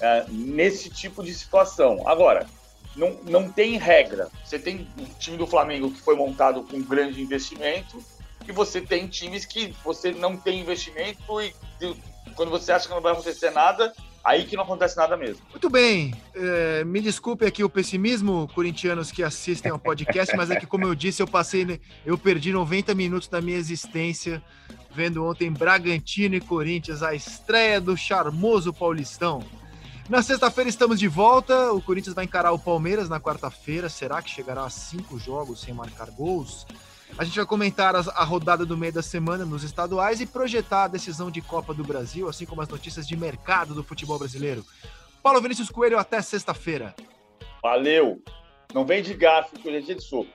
[0.00, 2.06] é, nesse tipo de situação.
[2.06, 2.46] Agora,
[2.94, 4.30] não, não tem regra.
[4.44, 7.98] Você tem o time do Flamengo que foi montado com grande investimento
[8.46, 11.52] e você tem times que você não tem investimento e
[12.36, 13.92] quando você acha que não vai acontecer nada,
[14.24, 15.42] Aí que não acontece nada mesmo.
[15.50, 16.14] Muito bem.
[16.34, 20.84] É, me desculpe aqui o pessimismo, corintianos que assistem ao podcast, mas é que, como
[20.84, 24.42] eu disse, eu passei, eu perdi 90 minutos da minha existência
[24.94, 29.42] vendo ontem Bragantino e Corinthians, a estreia do charmoso Paulistão.
[30.08, 31.72] Na sexta-feira estamos de volta.
[31.72, 33.88] O Corinthians vai encarar o Palmeiras na quarta-feira.
[33.88, 36.66] Será que chegará a cinco jogos sem marcar gols?
[37.18, 40.88] A gente vai comentar a rodada do meio da semana nos estaduais e projetar a
[40.88, 44.64] decisão de Copa do Brasil, assim como as notícias de mercado do futebol brasileiro.
[45.22, 46.94] Paulo Vinícius Coelho, até sexta-feira.
[47.62, 48.20] Valeu!
[48.74, 50.30] Não vem de garfo, que hoje é dia de sopa.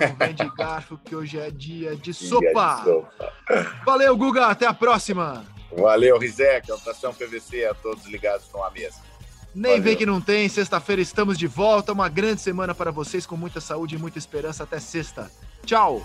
[0.00, 2.44] Não vem de garfo, que hoje é dia de sopa.
[2.84, 3.82] Dia de sopa.
[3.84, 5.44] Valeu, Guga, até a próxima.
[5.76, 9.02] Valeu, Rizek, abração PVC a todos ligados com a mesa.
[9.52, 9.84] Nem Valeu.
[9.84, 11.92] vem que não tem, sexta-feira estamos de volta.
[11.92, 14.62] Uma grande semana para vocês, com muita saúde e muita esperança.
[14.62, 15.30] Até sexta.
[15.66, 16.00] Tchau!